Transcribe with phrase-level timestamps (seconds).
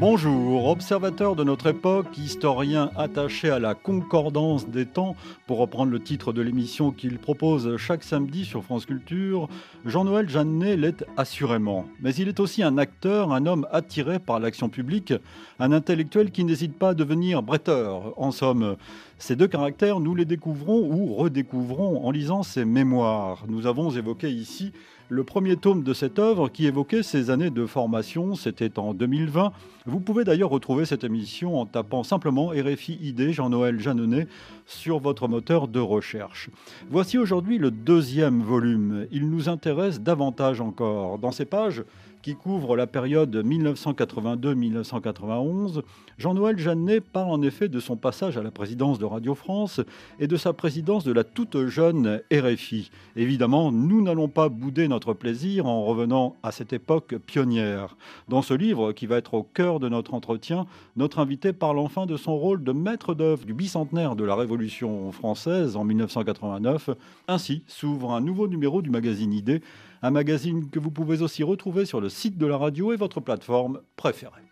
[0.00, 5.14] Bonjour, observateur de notre époque, historien attaché à la concordance des temps,
[5.46, 9.50] pour reprendre le titre de l'émission qu'il propose chaque samedi sur France Culture,
[9.84, 11.84] Jean-Noël Jeannet l'est assurément.
[12.00, 15.12] Mais il est aussi un acteur, un homme attiré par l'action publique,
[15.58, 18.18] un intellectuel qui n'hésite pas à devenir bretteur.
[18.18, 18.76] En somme,
[19.18, 23.44] ces deux caractères, nous les découvrons ou redécouvrons en lisant ses mémoires.
[23.48, 24.72] Nous avons évoqué ici
[25.10, 29.50] le premier tome de cette œuvre qui évoquait ses années de formation, c'était en 2020.
[29.86, 34.28] Vous pouvez d'ailleurs retrouver cette émission en tapant simplement RFI ID Jean-Noël Jeannonnet
[34.66, 36.48] sur votre moteur de recherche.
[36.90, 39.08] Voici aujourd'hui le deuxième volume.
[39.10, 41.18] Il nous intéresse davantage encore.
[41.18, 41.82] Dans ces pages,
[42.22, 45.82] qui couvre la période 1982-1991,
[46.18, 49.80] Jean-Noël Jeannet parle en effet de son passage à la présidence de Radio France
[50.18, 52.90] et de sa présidence de la toute jeune RFI.
[53.16, 57.96] Évidemment, nous n'allons pas bouder notre plaisir en revenant à cette époque pionnière.
[58.28, 62.06] Dans ce livre, qui va être au cœur de notre entretien, notre invité parle enfin
[62.06, 66.90] de son rôle de maître d'œuvre du bicentenaire de la Révolution française en 1989.
[67.28, 69.62] Ainsi s'ouvre un nouveau numéro du magazine Idée
[70.02, 73.20] un magazine que vous pouvez aussi retrouver sur le site de la radio et votre
[73.20, 74.42] plateforme préférée.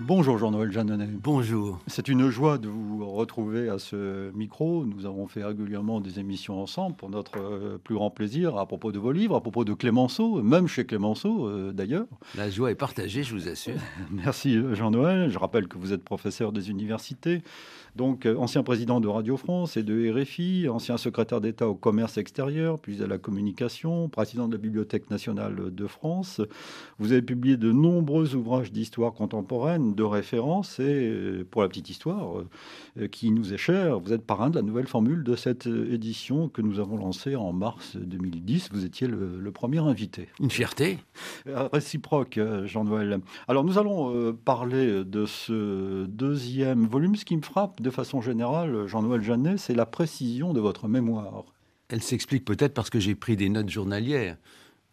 [0.00, 1.08] Bonjour Jean-Noël Jeannonnet.
[1.22, 1.78] Bonjour.
[1.86, 4.84] C'est une joie de vous retrouver à ce micro.
[4.84, 8.90] Nous avons fait régulièrement des émissions ensemble pour notre euh, plus grand plaisir à propos
[8.90, 12.06] de vos livres, à propos de Clémenceau, même chez Clémenceau euh, d'ailleurs.
[12.36, 13.74] La joie est partagée, je vous assure.
[14.10, 15.30] Merci Jean-Noël.
[15.30, 17.42] Je rappelle que vous êtes professeur des universités,
[17.96, 22.18] donc, euh, ancien président de Radio France et de RFI, ancien secrétaire d'État au commerce
[22.18, 26.40] extérieur, puis à la communication, président de la Bibliothèque nationale de France.
[26.98, 31.90] Vous avez publié de nombreux ouvrages d'histoire contemporaine, de référence, et euh, pour la petite
[31.90, 32.40] histoire
[32.98, 36.48] euh, qui nous est chère, vous êtes parrain de la nouvelle formule de cette édition
[36.48, 38.70] que nous avons lancée en mars 2010.
[38.72, 40.28] Vous étiez le, premier invité.
[40.40, 40.98] Une fierté.
[41.46, 43.20] Réciproque, Jean-Noël.
[43.46, 47.14] Alors, nous allons parler de ce deuxième volume.
[47.14, 51.44] Ce qui me frappe, de façon générale, Jean-Noël Jeannet, c'est la précision de votre mémoire.
[51.88, 54.36] Elle s'explique peut-être parce que j'ai pris des notes journalières.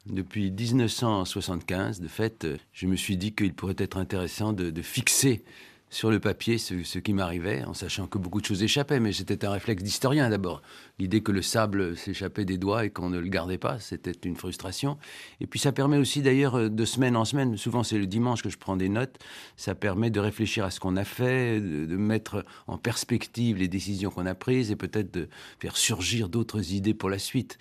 [0.08, 5.44] Depuis 1975, de fait, je me suis dit qu'il pourrait être intéressant de, fixer
[5.92, 9.46] sur le papier ce, qui m'arrivait, en sachant que beaucoup de choses échappaient, mais c'était
[9.46, 10.64] un réflexe d'historien d'abord.
[10.98, 14.36] L'idée que le sable s'échappait des doigts et qu'on ne le gardait pas, c'était une
[14.36, 14.98] frustration.
[15.40, 18.50] Et puis ça permet aussi d'ailleurs de semaine en semaine, souvent c'est le dimanche que
[18.50, 19.20] je prends des notes,
[19.56, 24.10] ça permet de réfléchir à ce qu'on a fait, de, mettre en perspective les décisions
[24.10, 25.30] qu'on a prises et peut-être de
[25.60, 27.60] faire surgir d'autres idées pour la suite.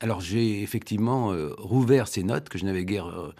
[0.00, 3.32] Alors j'ai effectivement euh, rouvert ces notes que je n'avais guère euh,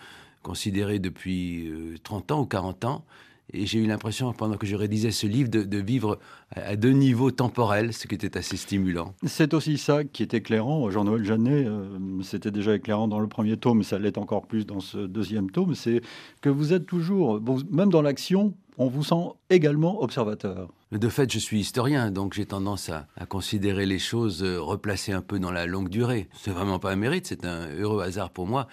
[0.42, 1.72] considérées depuis
[2.02, 3.04] 30 euh, ans ou 40 ans
[3.52, 6.18] et j'ai eu l'impression, pendant que je rédisais ce livre, de, vivre
[6.54, 9.14] à, deux niveaux temporels, ce qui était assez stimulant.
[9.26, 10.90] C'est aussi ça qui est éclairant.
[10.90, 14.80] Jean-Noël Jeannet, euh, c'était déjà éclairant dans le premier tome, ça l'est encore plus dans
[14.80, 16.00] ce deuxième tome, c'est
[16.40, 17.40] que vous êtes toujours,
[17.70, 20.68] même dans l'action, on vous sent également observateur.
[20.92, 25.22] De fait, je suis historien, donc j'ai tendance à, considérer les choses euh, replacées un
[25.22, 26.28] peu dans la longue durée.
[26.34, 28.66] C'est vraiment pas un mérite, c'est un heureux hasard pour moi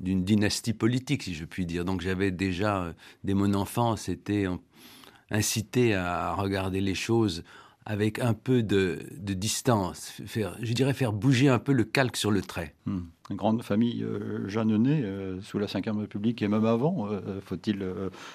[0.00, 1.84] d'une dynastie politique, si je puis dire.
[1.84, 2.92] Donc j'avais déjà, euh,
[3.22, 4.48] dès mon enfance, été
[5.30, 7.44] incité à regarder les choses
[7.84, 12.42] avec un peu de, distance, je dirais faire bouger un peu le calque sur le
[12.42, 12.74] trait.
[12.84, 13.00] Hmm.
[13.30, 17.84] Grande famille euh, jeannenée euh, sous la Ve République et même avant, euh, faut-il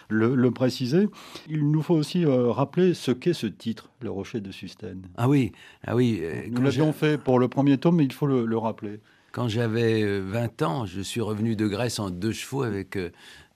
[0.09, 1.09] le, préciser.
[1.50, 5.03] Il nous faut aussi rappeler ce qu'est ce titre, Le Rocher de Sustène.
[5.18, 5.52] Ah oui,
[5.86, 6.22] ah oui.
[6.52, 9.00] Nous l'avions fait pour le premier tome, mais il faut le rappeler.
[9.34, 13.00] Quand j'avais 20 euh, ans, je suis revenu de Grèce en deux chevaux avec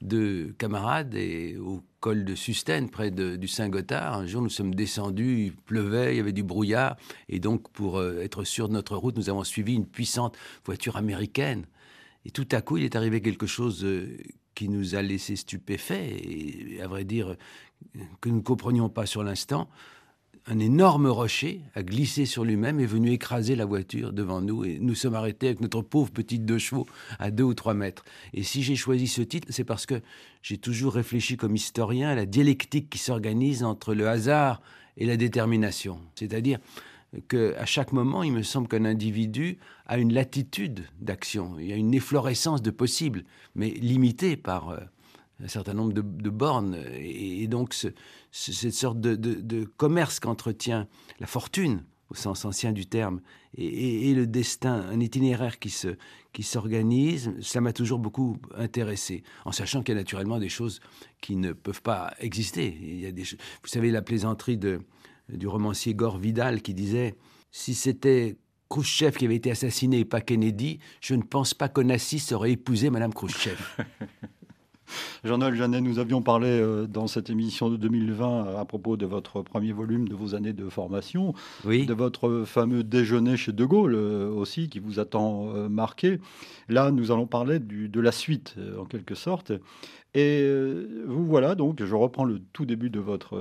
[0.02, 4.14] deux camarades et au col de Sustène, près du Saint-Gothard.
[4.14, 6.98] Un jour, nous sommes descendus, il pleuvait, il y avait du brouillard.
[7.30, 10.98] Et donc, pour euh, être sûr de notre route, nous avons suivi une puissante voiture
[10.98, 11.66] américaine.
[12.26, 13.86] Et tout à coup, il est arrivé quelque chose
[14.54, 17.36] qui nous a laissé stupéfaits et, à vrai dire,
[18.22, 19.70] que nous ne comprenions pas sur l'instant
[20.48, 24.64] un énorme rocher a glissé sur lui-même et est venu écraser la voiture devant nous.
[24.64, 26.88] Et nous sommes arrêtés avec notre pauvre petite deux chevaux
[27.20, 28.06] à deux ou trois mètres.
[28.34, 30.02] Et si j'ai choisi ce titre, c'est parce que
[30.42, 34.62] j'ai toujours réfléchi comme historien à la dialectique qui s'organise entre le hasard
[34.96, 36.00] et la détermination.
[36.16, 36.60] C'est-à-dire
[37.28, 41.60] qu'à chaque moment, il me semble qu'un individu a une latitude d'action.
[41.60, 43.24] Il y a une efflorescence de possibles,
[43.56, 44.78] mais limitée par...
[45.44, 46.78] Un certain nombre de, bornes.
[46.98, 47.76] Et, donc,
[48.32, 50.88] cette sorte de, commerce qu'entretient
[51.20, 53.22] la fortune, au sens ancien du terme,
[53.56, 55.96] et, le destin, un itinéraire qui se
[56.34, 60.82] qui s'organise, ça m'a toujours beaucoup intéressé, en sachant qu'il y a naturellement des choses
[61.20, 62.78] qui ne peuvent pas exister.
[62.80, 64.82] Il y a des, vous savez la plaisanterie de,
[65.30, 67.16] du romancier Gore Vidal qui disait
[67.50, 68.38] si c'était
[68.70, 72.90] Khrushchev qui avait été assassiné et pas Kennedy, je ne pense pas qu'Onassis aurait épousé
[72.90, 73.58] Madame Khrushchev.
[75.24, 79.42] Jean-Noël Jeannet, nous avions parlé euh, dans cette émission de 2020 à propos de votre
[79.42, 81.34] premier volume, de vos années de formation,
[81.66, 86.20] de votre fameux déjeuner chez De Gaulle euh, aussi, qui vous a tant euh, marqué.
[86.70, 89.52] Là, nous allons parler de la suite, en quelque sorte.
[90.14, 90.50] Et
[91.06, 93.38] vous voilà, donc, je reprends le tout début de votre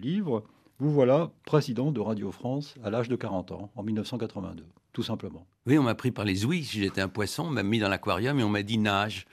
[0.00, 0.44] livre.
[0.78, 5.44] Vous voilà président de Radio France à l'âge de 40 ans, en 1982, tout simplement.
[5.66, 6.64] Oui, on m'a pris par les ouïes.
[6.64, 9.26] Si j'étais un poisson, on m'a mis dans l'aquarium et on m'a dit nage.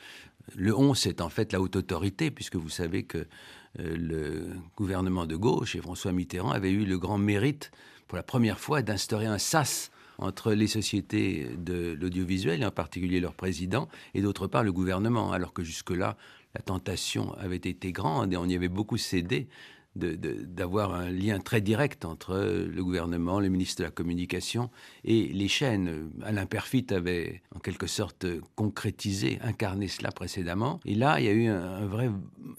[0.55, 3.17] Le 11, c'est en fait la haute autorité, puisque vous savez que
[3.79, 7.71] euh, le gouvernement de gauche et François Mitterrand avaient eu le grand mérite,
[8.07, 13.19] pour la première fois, d'instaurer un sas entre les sociétés de l'audiovisuel, et en particulier
[13.19, 16.15] leur président, et d'autre part le gouvernement, alors que jusque-là,
[16.53, 19.49] la tentation avait été grande et on y avait beaucoup cédé
[19.95, 24.69] d'avoir un lien très direct entre le gouvernement, le ministre de la Communication
[25.03, 26.11] et les chaînes.
[26.23, 28.25] Alain Perfit avait en quelque sorte
[28.55, 30.79] concrétisé, incarné cela précédemment.
[30.85, 32.09] Et là, il y a eu un, vrai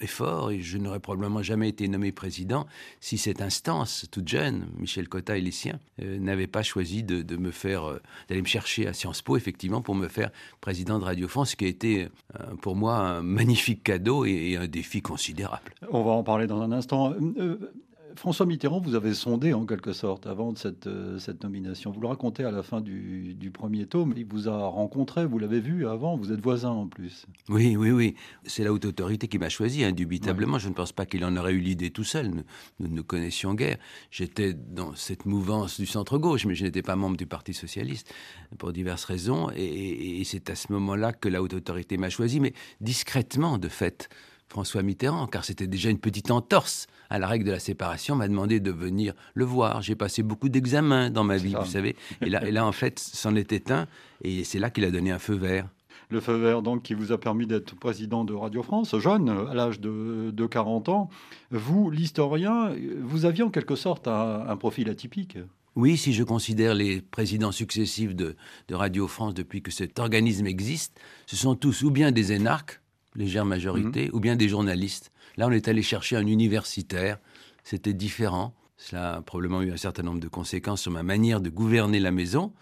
[0.01, 2.67] effort, et je n'aurais probablement jamais été nommé président
[3.01, 7.37] si cette instance, toute jeune, Michel Cotta et les siens, euh, n'avait pas choisi de,
[7.37, 10.31] me faire, euh, d'aller me chercher à Sciences Po, effectivement, pour me faire
[10.61, 12.09] président de Radio France, ce qui a été
[12.41, 15.75] euh, pour moi un magnifique cadeau et un défi considérable.
[15.91, 17.15] On va en parler dans un instant.
[17.39, 17.73] Euh,
[18.17, 21.91] François Mitterrand, vous avez sondé en quelque sorte avant de cette, euh, cette nomination.
[21.91, 24.15] Vous le racontez à la fin du, premier tome.
[24.17, 27.27] Il vous a rencontré, vous l'avez vu avant, vous êtes voisin en plus.
[27.49, 28.15] Oui, oui, oui.
[28.45, 30.59] C'est la haute autorité qui m'a choisi, indubitablement.
[30.59, 32.31] Je ne pense pas qu'il en aurait eu l'idée tout seul.
[32.31, 32.43] Nous,
[32.81, 33.77] nous ne connaissions guère.
[34.11, 38.13] J'étais dans cette mouvance du centre-gauche, mais je n'étais pas membre du Parti socialiste
[38.59, 39.51] pour diverses raisons.
[39.55, 44.09] et c'est à ce moment-là que la haute autorité m'a choisi, mais discrètement, de fait.
[44.49, 48.29] François Mitterrand, car c'était déjà une petite entorse à la règle de la séparation, m'a
[48.29, 49.83] demandé de venir le voir.
[49.83, 51.97] J'ai passé beaucoup d'examens dans ma vie, vous savez.
[52.21, 53.87] Et là, et là, en fait, c'en était un,
[54.23, 55.69] et c'est là qu'il a donné un feu vert.
[56.09, 59.55] Le feu vert, donc, qui vous a permis d'être président de Radio France, jeune, à
[59.55, 61.11] l'âge de, 40 ans.
[61.51, 62.73] Vous, l'historien,
[63.03, 65.39] vous aviez en quelque sorte un, profil atypique.
[65.75, 68.37] Oui, si je considère les présidents successifs de,
[68.69, 72.81] de Radio France depuis que cet organisme existe, ce sont tous ou bien des énarques,
[73.17, 74.11] légère majorité, mhm.
[74.15, 75.11] ou bien des journalistes.
[75.37, 77.19] Là, on est allé chercher un universitaire.
[77.65, 78.55] C'était différent.
[78.77, 82.11] Cela a probablement eu un certain nombre de conséquences sur ma manière de gouverner la
[82.13, 82.53] maison.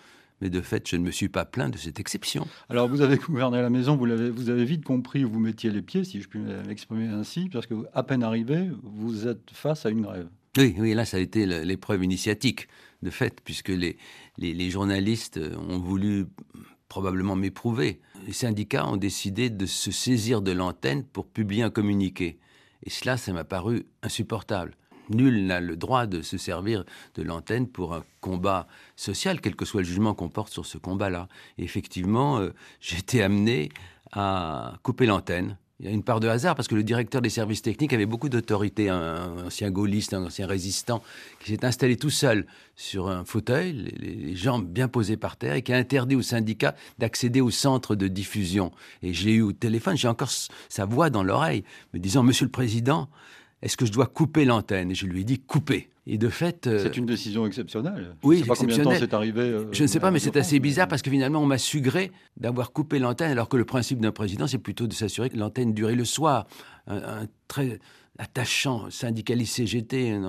[0.40, 2.46] Mais de fait, je ne me suis pas plaint de cette exception.
[2.68, 5.70] Alors, vous avez gouverné la maison, vous avez, vous avez vite compris où vous mettiez
[5.70, 9.86] les pieds, si je puis m'exprimer ainsi, parce que à peine arrivé, vous êtes face
[9.86, 10.28] à une grève.
[10.58, 12.68] Oui, oui, là, ça a été l'épreuve initiatique,
[13.02, 13.96] de fait, puisque les,
[14.38, 16.26] les, les journalistes ont voulu
[16.88, 18.00] probablement m'éprouver.
[18.26, 22.38] Les syndicats ont décidé de se saisir de l'antenne pour publier un communiqué.
[22.82, 24.74] Et cela, ça m'a paru insupportable.
[25.10, 26.84] Nul n'a le droit de se servir
[27.16, 28.66] de l'antenne pour un combat
[28.96, 31.28] social, quel que soit le jugement qu'on porte sur ce combat-là.
[31.58, 33.68] effectivement, euh, j'ai été amené
[34.12, 37.30] à couper l'antenne il y a une part de hasard parce que le directeur des
[37.30, 41.02] services techniques avait beaucoup d'autorité, un, ancien gaulliste, un ancien résistant,
[41.40, 45.62] qui s'est installé tout seul sur un fauteuil, les, jambes bien posées par terre, et
[45.62, 48.70] qui a interdit au syndicat d'accéder au centre de diffusion.
[49.02, 50.30] Et je l'ai eu au téléphone, j'ai encore
[50.68, 53.08] sa voix dans l'oreille, me disant Monsieur le Président,
[53.64, 55.88] est-ce que je dois couper l'antenne Et je lui ai dit couper.
[56.06, 56.66] Et de fait.
[56.66, 58.14] Euh, c'est une décision exceptionnelle.
[58.22, 59.40] Oui, je sais pas combien de temps c'est arrivé.
[59.40, 62.12] Euh, je ne sais pas, mais c'est assez bizarre parce que finalement, on m'a sugré
[62.36, 65.72] d'avoir coupé l'antenne, alors que le principe d'un président, c'est plutôt de s'assurer que l'antenne
[65.72, 66.46] durait le soir.
[66.86, 67.80] Un, très
[68.18, 70.20] attachant syndicaliste CGT,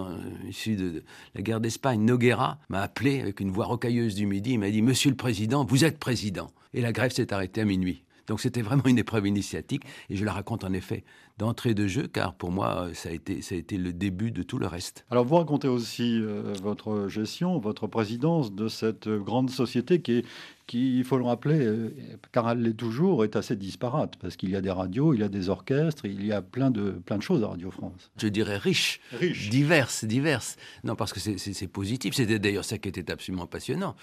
[0.48, 1.04] issu de,
[1.36, 4.54] la guerre d'Espagne, Noguera, m'a appelé avec une voix rocailleuse du midi.
[4.54, 6.52] Il m'a dit Monsieur le Président, vous êtes président.
[6.74, 8.06] Et la grève s'est arrêtée à minuit.
[8.28, 11.04] Donc c'était vraiment une épreuve initiatique et je la raconte en effet
[11.38, 14.44] d'entrée de jeu car pour moi ça a été, ça a été le début de
[14.44, 15.06] tout le reste.
[15.12, 20.26] Alors vous racontez aussi euh, votre gestion, votre présidence de cette grande société qui est
[20.68, 21.96] qui, il faut le rappeler, euh,
[22.32, 25.24] car elle l'est toujours, est assez disparate, parce qu'il y a des radios, il y
[25.24, 28.10] a des orchestres, il y a plein de, plein de choses à Radio France.
[28.18, 29.50] Je dirais riche, riche.
[29.50, 30.58] diverses, diverses.
[30.84, 33.96] Non, parce que c'est positif, c'était d'ailleurs ça qui était absolument passionnant.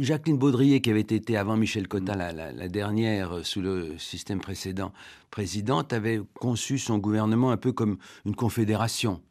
[0.00, 4.40] Jacqueline Baudrier, qui avait été avant Michel Cotta, la, la, dernière euh, sous le système
[4.40, 4.92] précédent,
[5.30, 9.22] présidente, avait conçu son gouvernement un peu comme une confédération.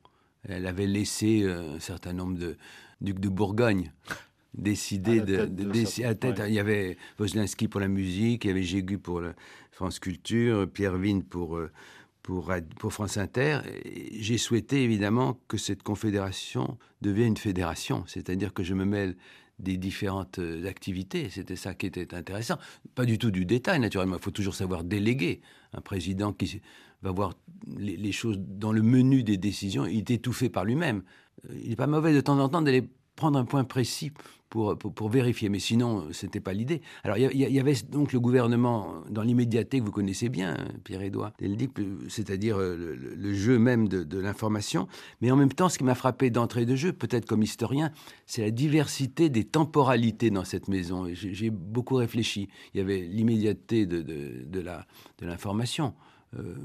[0.43, 2.57] Elle avait laissé euh, un certain nombre de
[3.01, 3.91] ducs de Bourgogne
[4.53, 6.41] décidé de, de, à tête.
[6.48, 9.33] Il y avait Wozlinski pour la musique, il y avait Jégu pour la
[9.71, 11.69] France Culture, Pierre Vigne pour, euh,
[12.24, 13.59] pour, pour France Inter.
[14.12, 19.15] J'ai souhaité évidemment que cette confédération devienne une fédération, c'est-à-dire que je me mêle
[19.59, 21.29] des différentes euh, activités.
[21.29, 22.57] C'était ça qui était intéressant.
[22.95, 24.15] Pas du tout du détail, naturellement.
[24.15, 25.41] Il faut toujours savoir déléguer.
[25.74, 26.62] Un président qui
[27.01, 27.34] va voir
[27.77, 31.03] les, choses dans le menu des décisions, il est étouffé par lui-même.
[31.50, 34.12] Euh, il n'est pas mauvais de temps en temps d'aller prendre un point précis
[34.50, 35.50] pour, pour, vérifier.
[35.50, 36.82] Mais sinon, ce n'était pas l'idée.
[37.03, 41.34] Alors, il y, avait donc le gouvernement dans l'immédiateté que vous connaissez bien, Pierre-Édouard
[42.08, 44.88] c'est-à-dire euh, le, jeu même de, l'information.
[45.22, 47.91] Mais en même temps, ce qui m'a frappé d'entrée de jeu, peut-être comme historien,
[48.25, 51.06] c'est la diversité des temporalités dans cette maison.
[51.13, 52.50] J'ai beaucoup réfléchi.
[52.74, 55.94] Il y avait l'immédiateté de, de, l'information.
[56.38, 56.55] Euh,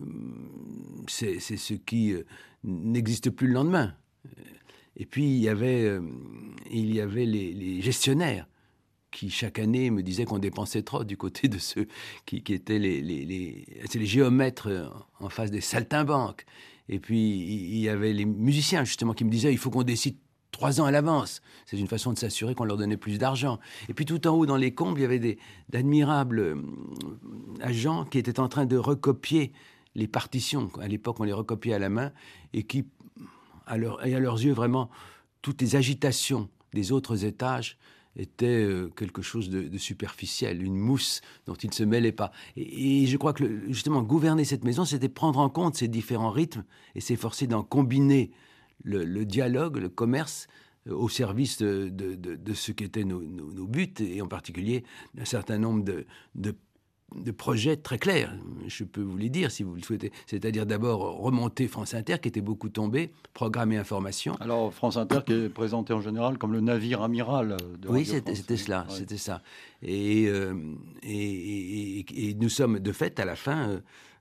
[1.09, 2.25] c'est ce qui euh,
[2.65, 3.95] n'existe plus le lendemain.
[4.97, 6.01] Et puis il y avait, euh,
[6.71, 8.47] il y avait les, gestionnaires
[9.11, 11.87] qui chaque année me disaient qu'on dépensait trop du côté de ceux
[12.27, 14.91] qui, étaient les, les, les, géomètres
[15.21, 16.45] en face des saltimbanques.
[16.89, 20.17] Et puis il y avait les musiciens justement qui me disaient il faut qu'on décide
[20.55, 21.43] trois ans à l'avance.
[21.67, 23.59] C'est une façon de s'assurer qu'on leur donnait plus d'argent.
[23.89, 26.57] Et puis tout en haut dans les combles, il y avait d'admirables euh,
[27.61, 29.53] agents qui étaient en train de recopier
[29.95, 30.71] les partitions.
[30.81, 32.13] À l'époque, on les recopiait à la main
[32.53, 32.87] et qui
[33.67, 34.91] à leurs yeux, vraiment,
[35.41, 37.79] toutes les agitations des autres étages
[38.17, 42.31] étaient euh, quelque chose de, superficiel, une mousse dont ils ne se mêlaient pas.
[42.57, 46.65] Et, je crois que justement, gouverner cette maison, c'était prendre en compte ces différents rythmes
[46.95, 48.31] et s'efforcer d'en combiner
[48.85, 50.47] le, dialogue, le commerce,
[50.87, 54.85] euh, au service de, ce qu'étaient nos, nos, buts, et en particulier
[55.19, 56.07] un certain nombre de,
[57.15, 58.35] de projets très clairs,
[58.67, 60.13] je peux vous les dire si vous le souhaitez.
[60.27, 64.35] C'est-à-dire d'abord remonter France Inter, qui était beaucoup tombé, programmer information.
[64.41, 68.57] Alors France Inter qui est présenté en général comme le navire amiral de Oui, c'était
[68.57, 69.43] cela, c'était ça.
[69.85, 70.55] Euh,
[71.03, 73.69] et, et, nous sommes de fait à la fin...
[73.69, 73.81] Euh,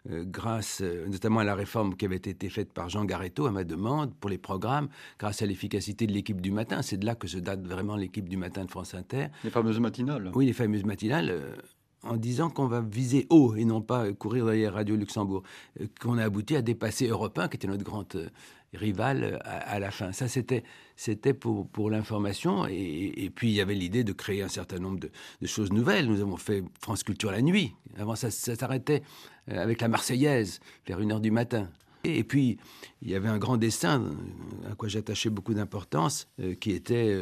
[0.09, 3.63] euh, grâce notamment à la réforme qui avait été faite par Jean Garetto à ma
[3.63, 6.81] demande pour les programmes, grâce à l'efficacité de l'équipe du matin.
[6.81, 9.27] C'est de là que se date vraiment l'équipe du matin de France Inter.
[9.43, 10.31] Les fameuses matinales.
[10.33, 11.55] Oui, les fameuses matinales
[12.03, 15.43] en disant qu'on va viser haut et non pas courir derrière Radio Luxembourg,
[15.79, 18.27] euh, qu'on a abouti à dépasser Europe 1, qui était notre grande euh,
[18.73, 20.11] rivale euh, à, la fin.
[20.11, 20.63] Ça, c'était,
[21.03, 22.65] c'était pour, pour l'information.
[22.65, 26.07] Et, puis, il y avait l'idée de créer un certain nombre de, choses nouvelles.
[26.07, 27.73] Nous avons fait France Culture la nuit.
[27.97, 29.03] Avant, ça, s'arrêtait
[29.47, 31.69] avec la Marseillaise, vers 1h du matin.
[32.05, 32.57] Et puis,
[33.01, 34.11] il y avait un grand dessin
[34.71, 36.29] à quoi j'attachais beaucoup d'importance,
[36.61, 37.13] qui était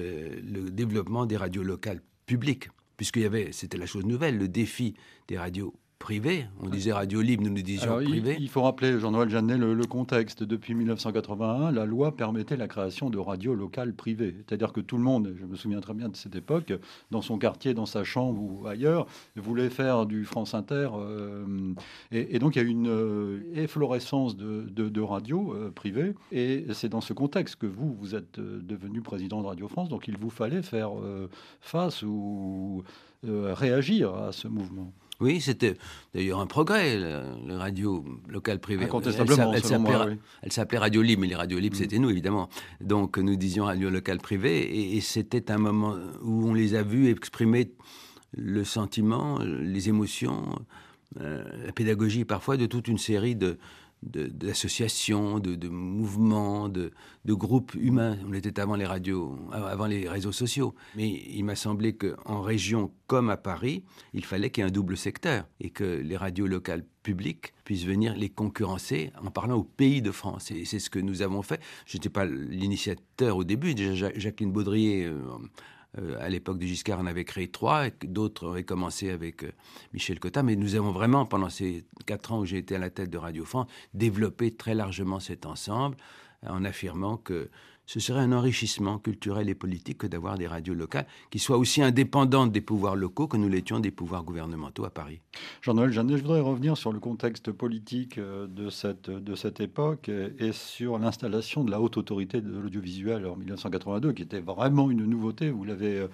[0.43, 2.69] le développement des radios locales publiques
[3.01, 4.93] puisqu'il y avait, c'était la chose nouvelle, le défi
[5.27, 6.47] des radios privé.
[6.59, 8.35] On disait radio libre, nous nous disions privé.
[8.39, 10.43] Il, faut rappeler, Jean-Noël Jeannet, le, contexte.
[10.43, 14.35] Depuis 1981, la loi permettait la création de radios locales privées.
[14.39, 16.73] C'est-à-dire que tout le monde, je me souviens très bien de cette époque,
[17.11, 19.05] dans son quartier, dans sa chambre ou ailleurs,
[19.35, 20.89] voulait faire du France Inter.
[20.95, 21.73] Euh,
[22.11, 26.15] et, donc, il y a eu une euh, efflorescence de, de, radios euh, privées.
[26.31, 29.89] Et c'est dans ce contexte que vous, vous êtes devenu président de Radio France.
[29.89, 30.91] Donc, il vous fallait faire
[31.61, 32.83] face ou
[33.23, 34.91] réagir à ce mouvement.
[35.21, 35.75] Oui, c'était
[36.13, 38.85] d'ailleurs un progrès, le, radio local privé.
[38.85, 39.53] Incontestablement,
[40.41, 41.79] elle s'appelait Radio Libre, mais les radios libres, mm.
[41.79, 42.49] c'était nous, évidemment.
[42.81, 47.09] Donc nous disions radio local privé, et, c'était un moment où on les a vus
[47.09, 47.71] exprimer
[48.35, 50.55] le sentiment, les émotions,
[51.19, 53.57] euh, la pédagogie parfois de toute une série de,
[54.03, 56.91] d'associations, de, de, mouvements, de,
[57.25, 58.17] groupes humains.
[58.27, 60.73] On était avant les radios, avant les réseaux sociaux.
[60.95, 64.73] Mais il m'a semblé qu'en région comme à Paris, il fallait qu'il y ait un
[64.73, 69.63] double secteur et que les radios locales publiques puissent venir les concurrencer en parlant au
[69.63, 70.51] pays de France.
[70.51, 71.61] Et c'est ce que nous avons fait.
[71.85, 73.75] Je n'étais pas l'initiateur au début.
[73.75, 75.11] Jacqueline Baudrier...
[75.97, 79.51] Euh, à l'époque de Giscard, on avait créé trois, d'autres auraient commencé avec euh,
[79.93, 82.89] Michel Cotta, mais nous avons vraiment, pendant ces quatre ans où j'ai été à la
[82.89, 85.97] tête de Radio France, développé très largement cet ensemble
[86.47, 87.49] en affirmant que
[87.85, 91.81] ce serait un enrichissement culturel et politique que d'avoir des radios locales qui soient aussi
[91.81, 95.19] indépendantes des pouvoirs locaux que nous l'étions des pouvoirs gouvernementaux à Paris.
[95.61, 100.97] Jean-Noël Jeannet, je voudrais revenir sur le contexte politique euh, de cette, époque et sur
[100.97, 105.63] l'installation de la haute autorité de l'audiovisuel en 1982, qui était vraiment une nouveauté, vous
[105.63, 106.07] l'avez euh,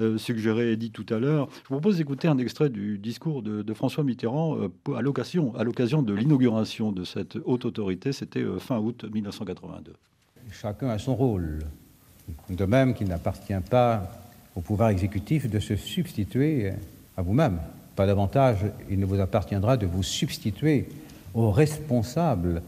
[0.00, 1.48] euh, suggéré et dit tout à l'heure.
[1.50, 4.56] Je vous propose d'écouter un extrait du discours de François Mitterrand
[4.94, 9.94] à l'occasion de l'inauguration de cette haute autorité, c'était fin août 1982
[10.52, 11.60] chacun a son rôle.
[12.48, 14.10] De même qu'il n'appartient pas
[14.54, 16.72] au pouvoir exécutif de se substituer
[17.16, 17.58] à vous-même.
[17.96, 20.88] Pas davantage, il ne vous appartiendra de vous substituer
[21.34, 22.62] aux responsables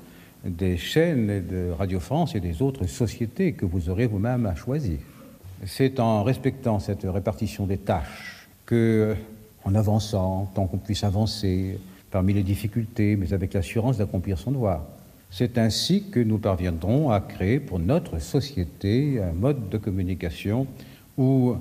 [0.44, 4.98] des chaînes de Radio France et des autres sociétés que vous aurez vous-même à choisir.
[5.64, 9.14] C'est en respectant cette répartition des tâches que,
[9.64, 11.78] en avançant, tant qu'on puisse avancer
[12.10, 14.84] parmi les difficultés, mais avec l'assurance d'accomplir son devoir,
[15.32, 20.66] c'est ainsi que nous parviendrons à créer pour notre société un mode de communication
[21.16, 21.56] où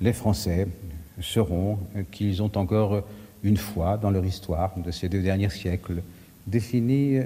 [0.00, 0.68] les Français
[1.20, 1.78] sauront
[2.12, 3.02] qu'ils ont encore
[3.42, 6.02] une fois dans leur histoire de ces deux derniers siècles
[6.46, 7.18] défini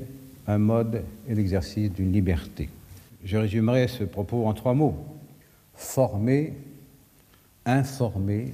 [0.46, 2.70] un mode et l'exercice d'une liberté.
[3.22, 4.96] Je résumerai ce propos en trois mots.
[5.74, 6.54] former,
[7.66, 8.52] informer,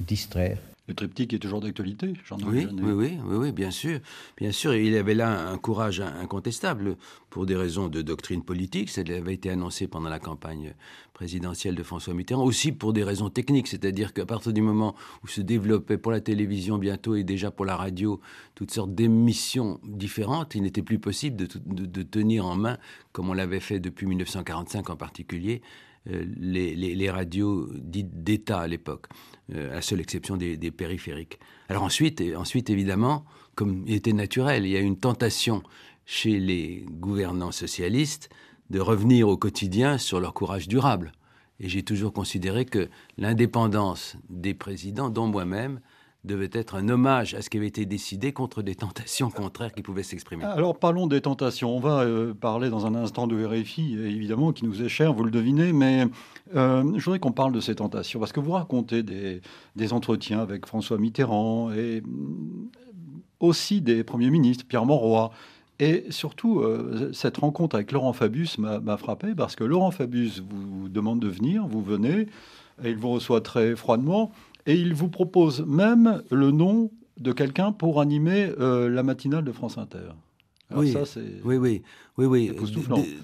[0.00, 0.58] distraire.
[0.86, 4.00] Le triptyque est toujours d'actualité, jean oui, oui, oui, oui, bien sûr.
[4.36, 6.96] Bien sûr, il avait là un courage incontestable
[7.30, 8.90] pour des raisons de doctrine politique.
[8.90, 10.74] Ça avait été annoncé pendant la campagne
[11.14, 12.44] présidentielle de François Mitterrand.
[12.44, 16.20] Aussi pour des raisons techniques, c'est-à-dire qu'à partir du moment où se développait pour la
[16.20, 18.20] télévision bientôt et déjà pour la radio
[18.54, 22.76] toutes sortes d'émissions différentes, il n'était plus possible de, de tenir en main,
[23.12, 25.62] comme on l'avait fait depuis 1945 en particulier,
[26.10, 29.06] euh, les, radios dites d'État à l'époque,
[29.54, 31.38] euh, à seule exception des, périphériques.
[31.68, 35.62] Alors ensuite, ensuite, évidemment, comme il était naturel, il y a une tentation
[36.04, 38.28] chez les gouvernants socialistes
[38.70, 41.12] de revenir au quotidien sur leur courage durable.
[41.60, 45.80] Et j'ai toujours considéré que l'indépendance des présidents, dont moi-même,
[46.24, 49.82] devait être un hommage à ce qui avait été décidé contre des tentations contraires qui
[49.82, 50.44] pouvaient s'exprimer.
[50.44, 51.76] Alors parlons des tentations.
[51.76, 55.24] On va euh, parler dans un instant de RFI, évidemment, qui nous est cher, vous
[55.24, 56.06] le devinez, mais
[56.56, 59.40] euh, je voudrais qu'on parle de ces tentations, parce que vous racontez des,
[59.92, 62.02] entretiens avec François Mitterrand et
[63.38, 65.30] aussi des premiers ministres, Pierre Mauroy.
[65.78, 70.88] Et surtout, euh, cette rencontre avec Laurent Fabius m'a frappé parce que Laurent Fabius vous
[70.88, 72.28] demande de venir, vous venez,
[72.82, 74.32] et il vous reçoit très froidement.
[74.66, 79.52] Et il vous propose même le nom de quelqu'un pour animer euh, la matinale de
[79.52, 80.10] France Inter.
[80.74, 81.02] oui, ça,
[81.44, 81.82] oui, oui,
[82.16, 82.52] oui, oui.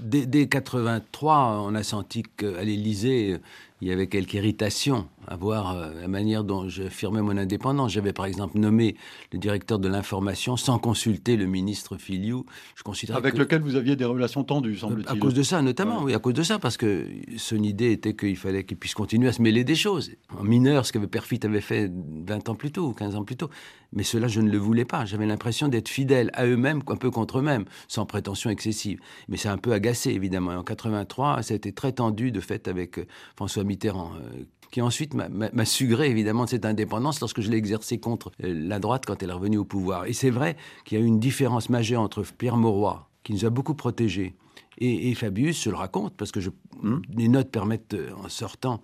[0.00, 3.38] Dès, dès, 83, on a senti qu'à l'Élysée,
[3.80, 7.92] il y avait quelques irritations à voir euh, la manière dont j'affirmais mon indépendance.
[7.92, 8.96] J'avais par exemple nommé
[9.32, 12.44] le directeur de l'information sans consulter le ministre Filiou.
[12.74, 15.08] Je Avec lequel vous aviez des relations tendues, semble-t-il.
[15.08, 17.06] À cause de ça, notamment, oui, à cause de ça, parce que
[17.36, 20.10] son idée était qu'il fallait qu'il puisse continuer à se mêler des choses.
[20.36, 21.90] En mineur, ce que Perfit avait fait
[22.26, 23.50] 20 ans plus tôt ou 15 ans plus tôt.
[23.92, 25.04] Mais cela, je ne le voulais pas.
[25.04, 29.00] J'avais l'impression d'être fidèle à eux-mêmes, un peu contre eux-mêmes, sans prétention excessive.
[29.28, 30.52] Mais c'est un peu agacé, évidemment.
[30.52, 34.82] en 83, ça a été très tendu, de fait, avec euh, François Mitterrand, euh, qui
[34.82, 39.04] ensuite m'a sugré évidemment de cette indépendance lorsque je l'ai exercée contre euh, la droite
[39.06, 40.06] quand elle est revenue au pouvoir.
[40.06, 43.44] Et c'est vrai qu'il y a eu une différence majeure entre Pierre Mauroy, qui nous
[43.44, 44.34] a beaucoup protégés,
[44.82, 46.48] et, Fabius, je le raconte, parce que je,
[46.82, 48.80] hum, les notes permettent, en sortant,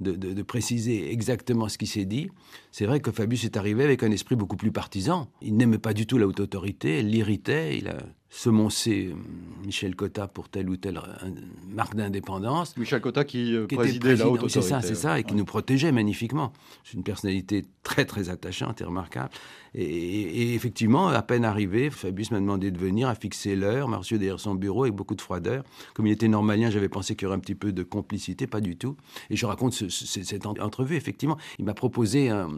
[0.00, 2.30] de, préciser exactement ce qui s'est dit.
[2.72, 5.28] C'est vrai que Fabius est arrivé avec un esprit beaucoup plus partisan.
[5.42, 7.98] Il n'aimait pas du tout la haute autorité, elle l'irritait, il a
[8.30, 9.16] semoncer euh,
[9.64, 11.30] Michel Cotta pour telle ou telle euh,
[11.68, 12.76] marque d'indépendance.
[12.76, 14.60] Michel Cotta qui, euh, présidait la haute autorité.
[14.60, 16.52] C'est ça, c'est ça, et qui nous protégeait magnifiquement.
[16.84, 19.30] C'est une personnalité très très attachante et remarquable.
[19.74, 24.18] Et, effectivement, à peine arrivé, Fabius m'a demandé de venir, à fixer l'heure, m'a reçu
[24.18, 25.64] derrière son bureau avec beaucoup de froideur.
[25.94, 28.60] Comme il était normalien, j'avais pensé qu'il y aurait un petit peu de complicité, pas
[28.60, 28.96] du tout.
[29.28, 31.36] Et je raconte cette entrevue, effectivement.
[31.58, 32.48] Il m'a proposé un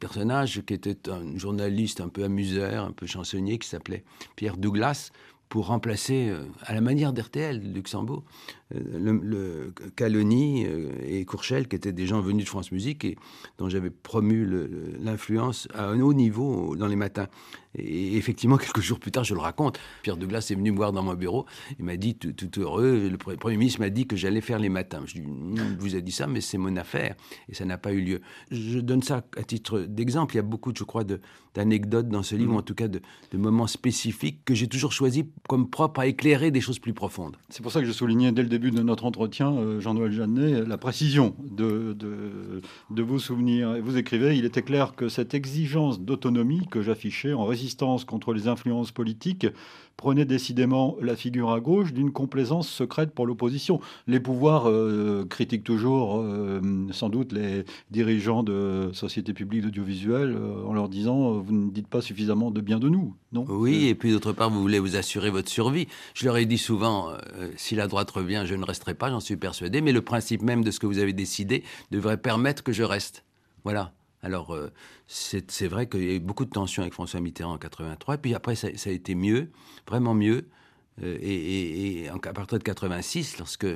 [0.00, 4.04] personnage qui était un journaliste un peu amuseur, un peu chansonnier, qui s'appelait
[4.36, 5.10] Pierre Douglas,
[5.52, 11.68] pour remplacer, euh, à la manière d'RTL, Luxembourg, euh, le, le Caloni euh, et Courchel,
[11.68, 13.16] qui étaient des gens venus de France Musique et
[13.58, 14.46] dont j'avais promu
[15.00, 17.28] l'influence à un haut niveau dans les matins.
[17.74, 20.92] Et effectivement, quelques jours plus tard, je le raconte, Pierre Douglas est venu me voir
[20.92, 21.46] dans mon bureau.
[21.78, 25.02] Il m'a dit, tout, heureux, le Premier ministre m'a dit que j'allais faire les matins.
[25.06, 27.14] Je lui ai dit, vous a dit ça, mais c'est mon affaire.
[27.48, 28.20] Et ça n'a pas eu lieu.
[28.50, 30.34] Je donne ça à titre d'exemple.
[30.34, 31.04] Il y a beaucoup, je crois,
[31.54, 32.56] d'anecdotes dans ce livre, mmh.
[32.56, 33.00] en tout cas de,
[33.32, 37.36] moments spécifiques que j'ai toujours choisis comme propres à éclairer des choses plus profondes.
[37.48, 40.64] C'est pour ça que je soulignais dès le début de notre entretien, euh, Jean-Noël Jeannet,
[40.64, 46.66] la précision de, de, de vos vous écrivez, il était clair que cette exigence d'autonomie
[46.70, 49.46] que j'affichais en résistance contre les influences politiques
[49.96, 53.80] prenait décidément la figure à gauche d'une complaisance secrète pour l'opposition.
[54.06, 60.72] Les pouvoirs euh, critiquent toujours, euh, sans doute, les dirigeants de sociétés publiques d'audiovisuel en
[60.72, 63.44] leur disant Vous ne dites pas suffisamment de bien de nous, non?
[63.48, 65.86] Oui, et puis d'autre part, vous voulez vous assurer votre survie.
[66.14, 67.10] Je leur ai dit souvent
[67.56, 70.64] Si la droite revient, je ne resterai pas, j'en suis persuadé, mais le principe même
[70.64, 73.24] de ce que vous avez décidé devrait permettre que je reste.
[73.64, 73.92] Voilà.
[74.22, 74.70] Alors, euh,
[75.08, 78.18] c'est vrai qu'il y a eu beaucoup de tensions avec François Mitterrand en 83, et
[78.18, 79.50] puis après, ça, a été mieux,
[79.88, 80.46] vraiment mieux.
[81.02, 83.66] Euh, et, à partir de 86, lorsque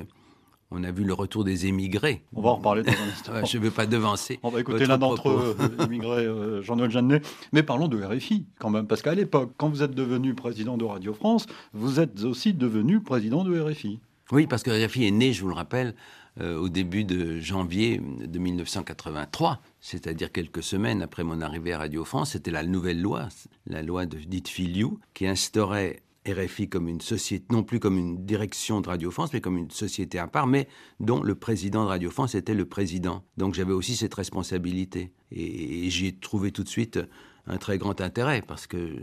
[0.71, 2.23] on a vu le retour des émigrés.
[2.33, 3.45] On va en reparler dans un instant.
[3.45, 4.39] je ne veux pas devancer.
[4.43, 7.21] On va écouter l'un d'entre eux, émigrés, euh, Jean-Noël Jeannet.
[7.51, 10.85] Mais parlons de RFI quand même, parce qu'à l'époque, quand vous êtes devenu président de
[10.85, 13.99] Radio France, vous êtes aussi devenu président de RFI.
[14.31, 15.93] Oui, parce que RFI est né, je vous le rappelle,
[16.39, 22.31] au début de janvier de 1983, c'est-à-dire quelques semaines après mon arrivée à Radio France.
[22.31, 23.27] C'était la nouvelle loi,
[23.65, 28.25] la loi de dite Filiou, qui instaurait RFI comme une société, non plus comme une
[28.25, 30.67] direction de Radio France, mais comme une société à part, mais
[30.99, 33.23] dont le président de Radio France était le président.
[33.37, 35.11] Donc j'avais aussi cette responsabilité.
[35.31, 36.99] Et, et j'ai trouvé tout de suite
[37.47, 38.95] un très grand intérêt parce que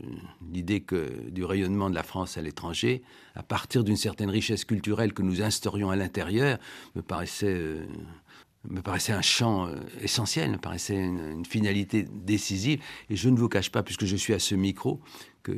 [0.52, 3.02] l'idée que du rayonnement de la France à l'étranger,
[3.34, 6.58] à partir d'une certaine richesse culturelle que nous instaurions à l'intérieur,
[6.94, 7.86] me paraissait euh,
[8.68, 12.80] me paraissait un champ euh, essentiel, me paraissait une, finalité décisive.
[13.10, 15.00] Et je ne vous cache pas, puisque je suis à ce micro,
[15.42, 15.52] que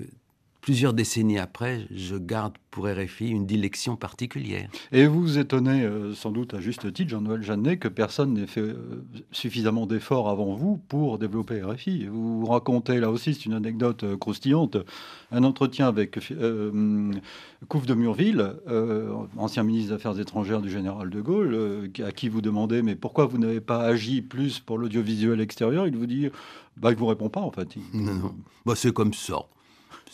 [0.67, 4.69] plusieurs décennies après, je garde pour RFI une dilection particulière.
[4.91, 8.49] Et vous vous étonnez euh, sans doute à juste titre, Jean-Noël Jeannet, que personne n'ait
[8.49, 12.09] fait euh, suffisamment d'efforts avant vous pour développer RFI.
[12.11, 14.77] Vous racontez, là aussi, c'est une anecdote euh, croustillante,
[15.31, 16.19] un entretien avec
[17.69, 18.57] Couf de Murville,
[19.37, 23.27] ancien ministre des Affaires étrangères du général de Gaulle, à qui vous demandez mais pourquoi
[23.27, 25.87] vous n'avez pas agi plus pour l'audiovisuel extérieur?
[25.87, 26.29] Il vous dit
[26.77, 27.69] bah, il vous répond pas en fait.
[27.95, 28.35] Non, non.
[28.65, 29.47] Bah, c'est comme ça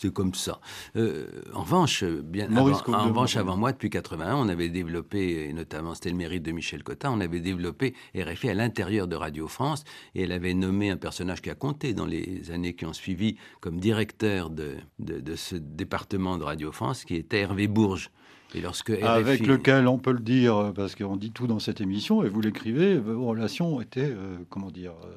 [0.02, 0.60] c'est comme ça.
[0.96, 5.52] Euh, en revanche, bien avant, en revanche, avant moi, depuis 81, on avait développé, et
[5.52, 9.46] notamment c'était le mérite de Michel Cotin, on avait développé RFI à l'intérieur de Radio
[9.46, 9.84] France,
[10.16, 13.36] et elle avait nommé un personnage qui a compté dans les années qui ont suivi
[13.60, 18.10] comme directeur de, de, ce département de Radio France, qui était Hervé Bourges.
[18.54, 22.24] Et lorsque Avec lequel on peut le dire, parce qu'on dit tout dans cette émission,
[22.24, 25.16] et vous l'écrivez, vos relations étaient, euh, comment dire, euh,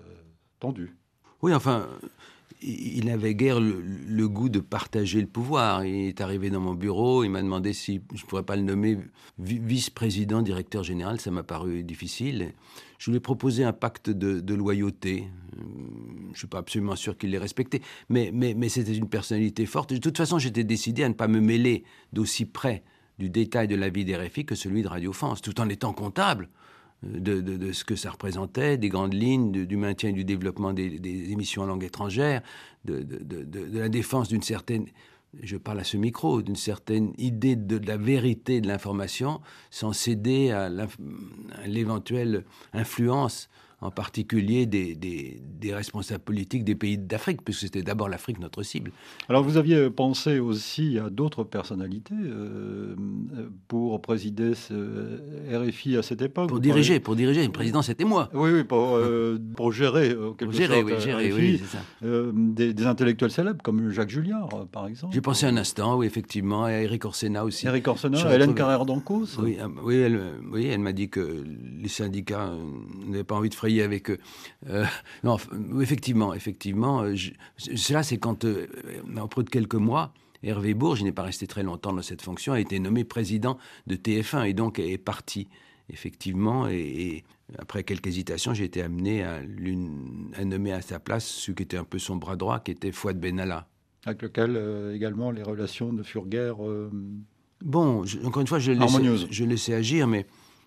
[0.59, 0.95] tendues.
[1.41, 1.87] Oui, enfin,
[2.67, 5.85] il n'avait guère le, goût de partager le pouvoir.
[5.85, 8.63] Il est arrivé dans mon bureau, il m'a demandé si je ne pourrais pas le
[8.63, 8.97] nommer
[9.37, 11.19] vice-président, directeur général.
[11.21, 12.53] Ça m'a paru difficile.
[12.97, 15.27] Je lui ai proposé un pacte de, loyauté.
[15.55, 19.93] Je ne suis pas absolument sûr qu'il l'ait respecté, mais, mais c'était une personnalité forte.
[19.93, 22.83] De toute façon, j'étais décidé à ne pas me mêler d'aussi près
[23.19, 25.93] du détail de la vie des RFI que celui de Radio France, tout en étant
[25.93, 26.49] comptable
[27.03, 30.99] de, ce que ça représentait, des grandes lignes, du maintien et du développement des,
[31.31, 32.41] émissions en langue étrangère,
[32.85, 33.05] de,
[33.73, 34.85] la défense d'une certaine,
[35.41, 40.51] je parle à ce micro, d'une certaine idée de, la vérité de l'information, sans céder
[40.51, 40.69] à
[41.65, 43.49] l'éventuelle influence
[43.81, 48.91] en particulier des, des, responsables politiques des pays d'Afrique, puisque c'était d'abord l'Afrique notre cible.
[49.27, 52.95] Alors vous aviez pensé aussi à d'autres personnalités euh,
[53.67, 55.19] pour présider ce
[55.51, 57.43] RFI à cette époque Pour diriger, pour diriger.
[57.43, 58.29] Le président, c'était moi.
[58.33, 61.79] Oui, oui, pour, euh, pour gérer, euh, quelque pour gérer, oui, gérer, oui, ça.
[62.01, 65.13] Des, intellectuels célèbres comme Jacques Julliard, par exemple.
[65.13, 67.65] J'ai pensé un instant, oui, effectivement, à Eric Orsena aussi.
[67.65, 69.37] Eric Orsena, Hélène Carrère d'Ancos.
[69.39, 71.43] Oui, oui, elle, oui, elle m'a dit que
[71.81, 72.51] les syndicats
[73.07, 74.19] n'avaient pas envie de avec eux.
[74.69, 74.85] Euh,
[75.23, 75.37] non,
[75.81, 77.03] effectivement, effectivement.
[77.03, 77.15] Euh,
[77.57, 78.67] cela, c'est quand, euh,
[79.37, 82.53] au de quelques mois, Hervé Bourges, il n'est pas resté très longtemps dans cette fonction,
[82.53, 85.47] a été nommé président de TF1 et donc est parti,
[85.89, 86.67] effectivement.
[86.67, 87.23] Et,
[87.59, 89.35] après quelques hésitations, j'ai été amené à,
[90.33, 92.91] à, nommer à sa place celui qui était un peu son bras droit, qui était
[92.91, 93.67] Fouad Benalla.
[94.03, 94.59] Avec lequel
[94.95, 96.55] également les relations ne furent guère.
[97.63, 100.25] Bon, encore une fois, je laissais, je laissais agir, mais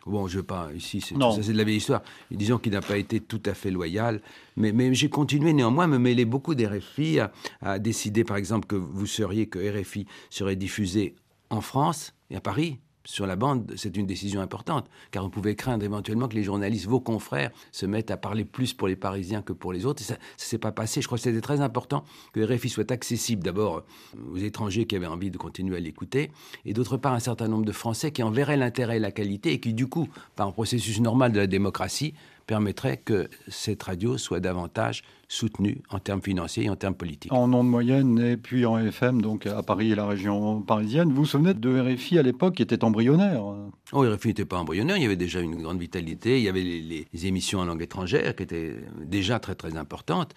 [0.08, 2.02] Bon, je ne veux pas, ici, c'est de la vieille histoire.
[2.30, 4.20] Disons qu'il n'a pas été tout à fait loyal,
[4.56, 7.20] mais, mais j'ai continué néanmoins à me mêler beaucoup des RFI,
[7.60, 11.14] à, décider par exemple que vous seriez, que RFI serait diffusé
[11.50, 15.54] en France et à Paris, sur la bande, c'est une décision importante, car on pouvait
[15.54, 19.40] craindre éventuellement que les journalistes, vos confrères, se mettent à parler plus pour les Parisiens
[19.40, 20.02] que pour les autres.
[20.02, 21.00] Et ça ne s'est pas passé.
[21.00, 23.82] Je crois que c'était très important que RFI soit accessible d'abord
[24.30, 26.30] aux étrangers qui avaient envie de continuer à l'écouter,
[26.66, 29.54] et d'autre part un certain nombre de Français qui en verraient l'intérêt et la qualité,
[29.54, 32.12] et qui du coup, par un processus normal de la démocratie,
[32.48, 37.30] permettrait que cette radio soit davantage soutenue en termes financiers et en termes politiques.
[37.30, 41.10] En ondes moyenne et puis en FM, donc à Paris et la région parisienne.
[41.10, 43.42] Vous vous souvenez de RFI à l'époque qui était embryonnaire
[43.92, 46.62] Oh, RFI n'était pas embryonnaire, il y avait déjà une grande vitalité, il y avait
[46.62, 50.34] les, les émissions en langue étrangère qui étaient déjà très très importantes.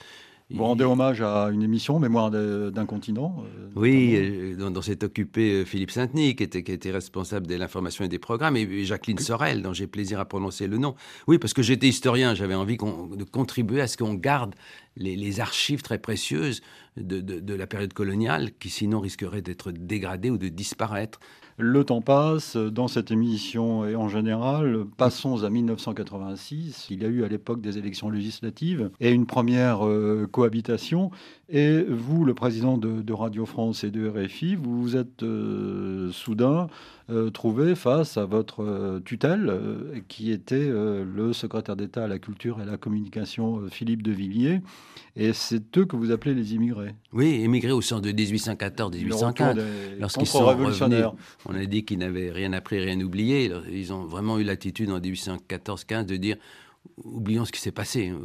[0.53, 5.61] Vous rendez hommage à une émission, Mémoire d'un continent euh, Oui, euh, dont, s'est occupé
[5.61, 9.19] euh, Philippe Saint-Denis, qui était, qui était responsable de l'information et des programmes, et, Jacqueline
[9.19, 10.95] Sorel, dont j'ai plaisir à prononcer le nom.
[11.27, 14.55] Oui, parce que j'étais historien, j'avais envie de contribuer à ce qu'on garde
[14.97, 16.61] les, archives très précieuses
[16.97, 21.19] de, de, la période coloniale, qui sinon risqueraient d'être dégradées ou de disparaître.
[21.61, 26.87] Le temps passe, dans cette émission et en général, passons à 1986.
[26.89, 31.11] Il y a eu à l'époque des élections législatives et une première euh, cohabitation.
[31.49, 36.67] Et vous, le président de, Radio France et de RFI, vous vous êtes euh, soudain
[37.11, 39.53] euh, trouvé face à votre tutelle,
[40.07, 44.61] qui était le secrétaire d'État à la culture et à la communication, Philippe de Villiers.
[45.17, 46.95] Et c'est eux que vous appelez les immigrés.
[47.11, 49.61] Oui, immigrés au sens de 1814-1815.
[49.99, 50.81] Lorsqu'ils sont revenus,
[51.51, 53.51] on a dit qu'ils n'avaient rien appris, rien oublié.
[53.71, 56.37] Ils ont vraiment eu l'attitude en 1814-15 de dire
[57.03, 58.09] oublions ce qui s'est passé.
[58.09, 58.17] Euh,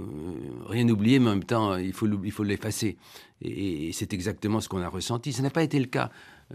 [0.66, 2.96] rien oublier, mais en même temps, il faut, l'effacer.
[3.42, 5.32] Et, c'est exactement ce qu'on a ressenti.
[5.32, 6.10] Ce n'a pas été le cas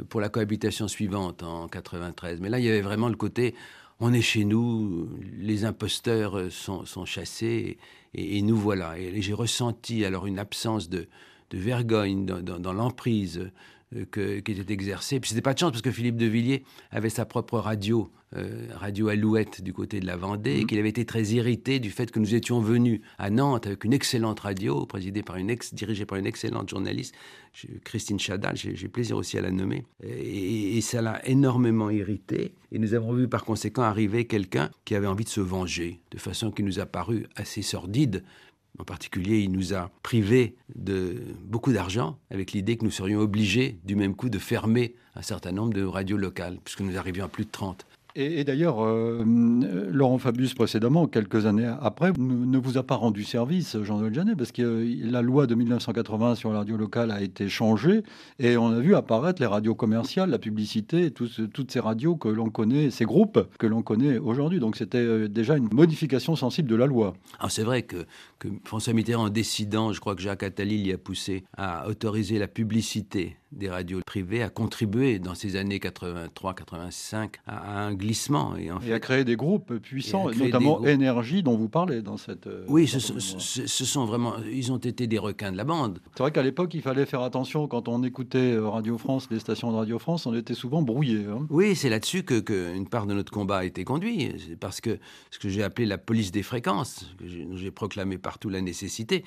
[0.10, 2.40] pour la cohabitation suivante en 93.
[2.40, 3.56] Mais là, il y avait vraiment le côté
[4.04, 7.78] on est chez nous, les imposteurs sont, chassés,
[8.16, 8.98] et, nous voilà.
[8.98, 11.08] Et j'ai ressenti alors une absence de,
[11.54, 13.52] vergogne dans l'emprise
[13.96, 14.06] euh,
[14.42, 15.20] qui était exercée.
[15.20, 18.68] Puis c'était pas de chance parce que Philippe de Villiers avait sa propre radio, euh,
[18.74, 20.68] Radio Alouette du côté de la Vendée, et mmh.
[20.68, 23.94] qu'il avait été très irrité du fait que nous étions venus à Nantes avec une
[23.94, 27.14] excellente radio, présidée par une ex, dirigée par une excellente journaliste,
[27.84, 29.84] Christine Chadal, j'ai plaisir aussi à la nommer.
[30.02, 32.54] Et, et ça l'a énormément irrité.
[32.72, 36.18] Et nous avons vu par conséquent arriver quelqu'un qui avait envie de se venger, de
[36.18, 38.24] façon qui nous a paru assez sordide,
[38.80, 43.80] en particulier, il nous a privés de beaucoup d'argent avec l'idée que nous serions obligés
[43.84, 47.28] du même coup de fermer un certain nombre de radios locales, puisque nous arrivions à
[47.28, 47.86] plus de 30.
[48.16, 49.24] Et, d'ailleurs, euh,
[49.90, 54.52] Laurent Fabius, précédemment, quelques années après, ne vous a pas rendu service, Jean-Noël Janet, parce
[54.52, 58.04] que euh, la loi de 1980 sur la radio locale a été changée
[58.40, 62.50] et on a vu apparaître les radios commerciales, la publicité, toutes ces radios que l'on
[62.50, 64.60] connaît, ces groupes que l'on connaît aujourd'hui.
[64.60, 67.14] Donc c'était euh, déjà une modification sensible de la loi.
[67.50, 67.98] C'est vrai que,
[68.66, 72.48] François Mitterrand, en décidant, je crois que Jacques Attali y a poussé à autoriser la
[72.48, 78.56] publicité des radios privées, a contribué dans ces années 83-85 à un glissement.
[78.56, 82.48] Et, en et à créer des groupes puissants, notamment Énergie dont vous parlez dans cette...
[82.48, 83.00] Euh, oui, ce,
[83.86, 84.36] sont vraiment...
[84.52, 86.00] Ils ont été des requins de la bande.
[86.16, 87.68] C'est vrai qu'à l'époque, il fallait faire attention.
[87.68, 91.26] Quand on écoutait euh, Radio France, les stations de Radio France, on était souvent brouillé.
[91.26, 91.46] Hein.
[91.50, 94.34] Oui, c'est là-dessus qu'une que part de notre combat a été conduit.
[94.48, 98.50] C'est parce que ce que j'ai appelé la police des fréquences, que j'ai proclamé partout
[98.50, 99.24] la nécessité,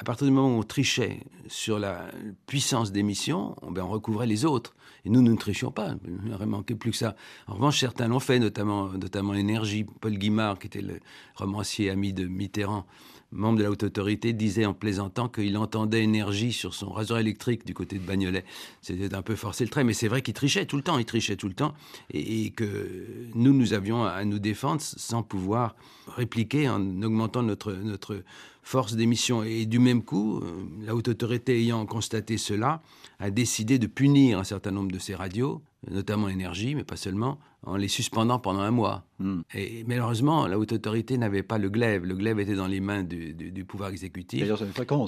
[0.00, 2.06] à partir du moment où on trichait sur la
[2.46, 4.74] puissance d'émission, ben, on recouvrait les autres.
[5.04, 5.94] Et nous, nous ne trichions pas.
[6.06, 7.14] Il n'aurait manqué plus que ça.
[7.46, 9.84] En revanche, certains l'ont fait, notamment, notamment Énergie.
[9.84, 11.00] Paul Guimard, qui était le
[11.34, 12.86] romancier ami de Mitterrand,
[13.30, 17.66] membre de la haute autorité, disait en plaisantant qu'il entendait énergie sur son rasoir électrique
[17.66, 18.44] du côté de Bagnolet.
[18.80, 21.04] C'était un peu forcé le trait, mais c'est vrai qu'il trichait tout le temps, il
[21.04, 21.74] trichait tout le temps,
[22.10, 25.76] et, que nous, nous avions à nous défendre sans pouvoir
[26.08, 28.22] répliquer en augmentant notre, notre
[28.62, 29.42] force d'émission.
[29.42, 32.82] Et du même coup, euh, la haute autorité ayant constaté cela,
[33.18, 37.38] a décidé de punir un certain nombre de ces radios, notamment Énergie, mais pas seulement,
[37.62, 39.04] en les suspendant pendant un mois.
[39.18, 39.40] Hmm.
[39.54, 42.04] Et malheureusement, la haute autorité n'avait pas le glaive.
[42.04, 44.40] Le glaive était dans les mains du, pouvoir exécutif.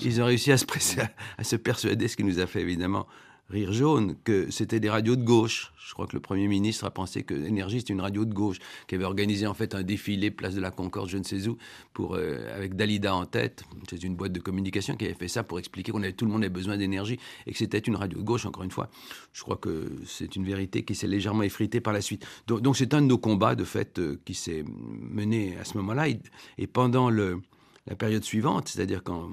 [0.05, 0.67] Ils ont réussi à se,
[1.39, 3.07] à se persuader, ce qui nous a fait évidemment
[3.53, 5.73] rire jaune, que c'était des radios de gauche.
[5.87, 8.57] Je crois que le Premier ministre a pensé que l'énergie, c'était une radio de gauche,
[8.87, 11.59] qui avait organisé en fait un défilé place de la Concorde, je ne sais où,
[11.93, 13.63] pour, euh, avec Dalida en tête.
[13.91, 16.31] C'est une boîte de communication qui avait fait ça pour expliquer qu'on avait tout le
[16.31, 18.89] monde avait besoin d'énergie et que c'était une radio de gauche, encore une fois.
[19.35, 22.27] Je crois que c'est une vérité qui s'est légèrement effritée par la suite.
[22.47, 26.09] Donc c'est un de nos combats, de fait, euh, qui s'est mené à ce moment-là.
[26.57, 27.43] Et, pendant le,
[27.87, 29.29] la période suivante, c'est-à-dire quand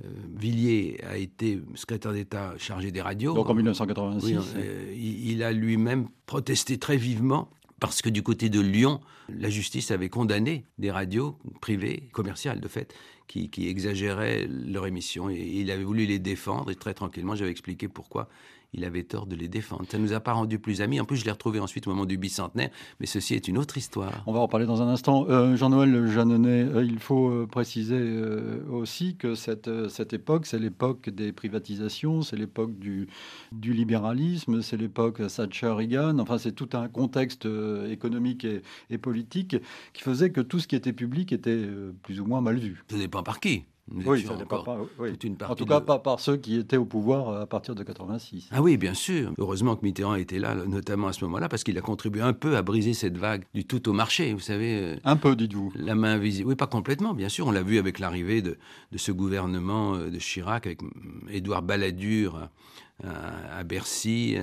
[0.00, 3.34] Villiers a été secrétaire d'État chargé des radios.
[3.34, 4.38] Donc en 1986.
[4.56, 9.90] Euh, il, a lui-même protesté très vivement parce que du côté de Lyon, la justice
[9.90, 12.94] avait condamné des radios privées, commerciales de fait,
[13.26, 15.30] qui, qui exagéraient leur émission.
[15.30, 18.28] Et il avait voulu les défendre et très tranquillement, j'avais expliqué pourquoi
[18.72, 19.84] il avait tort de les défendre.
[19.90, 21.00] Ça ne nous a pas rendus plus amis.
[21.00, 23.76] En plus, je l'ai retrouvé ensuite au moment du bicentenaire, mais ceci est une autre
[23.76, 24.22] histoire.
[24.26, 25.26] On va en parler dans un instant.
[25.28, 28.00] Euh, Jean-Noël Jeannonnet, euh, il faut euh, préciser
[28.70, 33.08] aussi que cette, cette époque, c'est l'époque des privatisations, c'est l'époque du,
[33.52, 36.18] du libéralisme, c'est l'époque Thatcher-Reagan.
[36.18, 37.46] Enfin, c'est tout un contexte
[37.88, 39.56] économique et, et, politique
[39.92, 41.66] qui faisait que tout ce qui était public était
[42.02, 42.84] plus ou moins mal vu.
[42.90, 44.64] Ça dépend par qui oui, ça pas,
[45.22, 48.48] Une en tout cas, pas par ceux qui étaient au pouvoir à partir de 86.
[48.52, 49.32] Ah oui, bien sûr.
[49.38, 52.56] Heureusement que Mitterrand était là, notamment à ce moment-là, parce qu'il a contribué un peu
[52.56, 54.78] à briser cette vague du tout au marché, vous savez.
[54.80, 55.72] Euh, un peu, dites-vous.
[55.74, 56.48] La main invisible.
[56.48, 57.46] Oui, pas complètement, bien sûr.
[57.48, 58.56] On l'a vu avec l'arrivée de,
[58.92, 60.80] de, ce gouvernement euh, de Chirac, avec
[61.30, 62.48] Édouard Balladur
[63.04, 63.08] euh,
[63.58, 64.36] à, Bercy,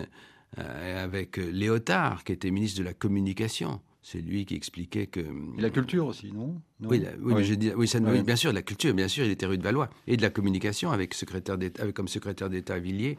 [0.57, 3.79] avec Léotard, qui était ministre de la Communication.
[4.01, 5.19] C'est lui qui expliquait que.
[5.19, 9.31] Et la culture aussi, non, Oui, oui, ça, bien sûr, la culture, bien sûr, il
[9.31, 9.89] était rue de Valois.
[10.07, 13.17] Et de la communication, avec, secrétaire avec comme secrétaire d'État à Villiers.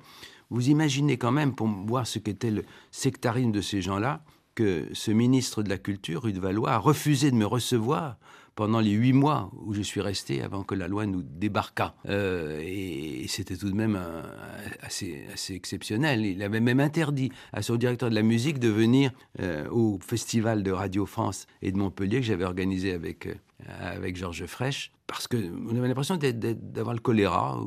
[0.48, 5.10] Vous imaginez quand même, pour voir ce qu'était le sectarisme de ces gens-là, que ce
[5.10, 8.18] ministre de la Culture, rue de Valois, a refusé de me recevoir
[8.60, 11.94] pendant les huit mois où je suis resté avant que la loi nous débarquât.
[12.10, 13.98] Euh, et, c'était tout de même
[14.82, 16.26] assez, exceptionnel.
[16.26, 20.62] Il avait même interdit à son directeur de la musique de venir euh, au festival
[20.62, 23.34] de Radio France et de Montpellier que j'avais organisé avec, euh,
[23.80, 27.58] avec Georges Frêche, parce qu'on avait l'impression d'avoir le choléra.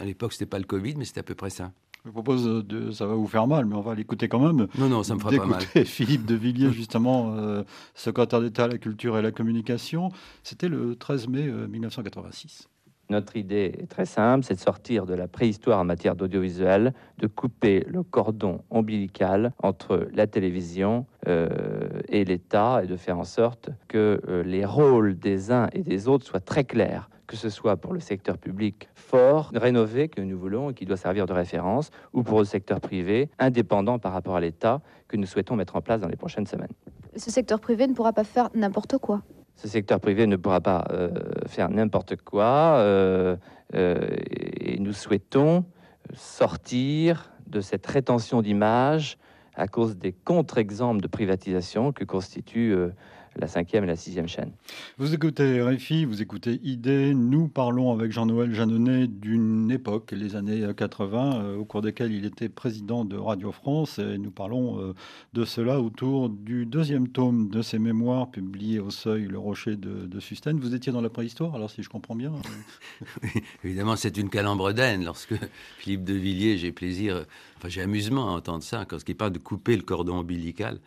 [0.00, 1.72] À l'époque, c'était pas le Covid, mais c'était à peu près ça.
[2.04, 4.66] Je propose de, ça va vous faire mal, mais on va l'écouter quand même.
[4.76, 5.62] Non, non, ça me fera pas mal.
[5.84, 7.62] Philippe de Villiers, justement, euh,
[7.94, 10.10] secrétaire d'État à la culture et à la communication.
[10.42, 12.62] C'était le 13 mai 1986.
[12.64, 16.92] Euh, Notre idée est très simple, c'est de sortir de la préhistoire en matière d'audiovisuel,
[17.18, 21.48] de couper le cordon ombilical entre la télévision euh,
[22.08, 26.26] et l'État et de faire en sorte que les rôles des uns et des autres
[26.26, 30.70] soient très clairs que ce soit pour le secteur public fort, rénové, que nous voulons
[30.70, 34.40] et qui doit servir de référence, ou pour le secteur privé, indépendant par rapport à
[34.40, 36.72] l'État, que nous souhaitons mettre en place dans les prochaines semaines.
[37.16, 39.22] Ce secteur privé ne pourra pas faire n'importe quoi.
[39.56, 41.10] Ce secteur privé ne pourra pas euh,
[41.46, 43.36] faire n'importe quoi euh,
[43.74, 44.08] euh,
[44.58, 45.66] et nous souhaitons
[46.14, 49.18] sortir de cette rétention d'image
[49.54, 52.74] à cause des contre-exemples de privatisation que constituent
[53.36, 54.52] la cinquième et la sixième chaîne.
[54.98, 57.14] Vous écoutez RFI, vous écoutez ID.
[57.14, 62.26] Nous parlons avec Jean-Noël Jeannonnet d'une époque, les années 80, euh, au cours desquelles il
[62.26, 63.98] était président de Radio France.
[63.98, 64.94] Et nous parlons euh,
[65.32, 70.06] de cela autour du deuxième tome de ses mémoires publiés au Seuil, Le Rocher de,
[70.06, 70.58] de Sustène.
[70.60, 72.32] Vous étiez dans la préhistoire, alors si je comprends bien.
[73.64, 75.04] évidemment, c'est une calambre d'aine.
[75.04, 75.34] Lorsque
[75.78, 77.24] Philippe de Villiers, j'ai plaisir,
[77.56, 80.78] enfin j'ai amusement à entendre ça, quand il parle de couper le cordon ombilical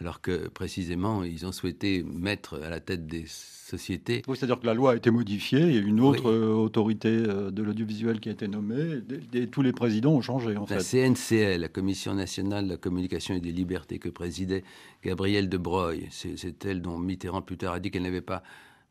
[0.00, 4.22] alors que précisément, ils ont souhaité mettre à la tête des sociétés.
[4.26, 7.08] Oui, c'est-à-dire que la loi a été modifiée, il y a une autre euh, autorité
[7.08, 9.00] euh, de l'audiovisuel qui a été nommée,
[9.32, 13.34] et, tous les présidents ont changé en la CNCL, la Commission nationale de la communication
[13.34, 14.64] et des libertés que présidait
[15.04, 18.42] Gabrielle de Broglie, c'est elle dont Mitterrand plus tard a dit qu'elle n'avait pas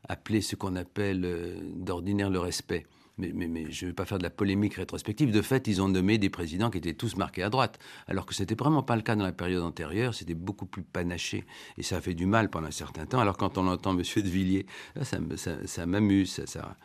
[0.07, 2.85] appelé ce qu'on appelle euh, d'ordinaire le respect
[3.17, 3.29] mais,
[3.69, 5.31] je ne vais pas faire de la polémique rétrospective.
[5.31, 8.33] De fait, ils ont nommé des présidents qui étaient tous marqués à droite, alors que
[8.33, 10.13] ce n'était vraiment pas le cas dans la période antérieure.
[10.15, 11.45] C'était beaucoup plus panaché
[11.77, 13.19] et ça a fait du mal pendant un certain temps.
[13.19, 13.99] Alors quand on entend M.
[13.99, 14.65] de Villiers,
[15.01, 15.17] ça,
[15.65, 16.75] ça, m'amuse, ça, ça,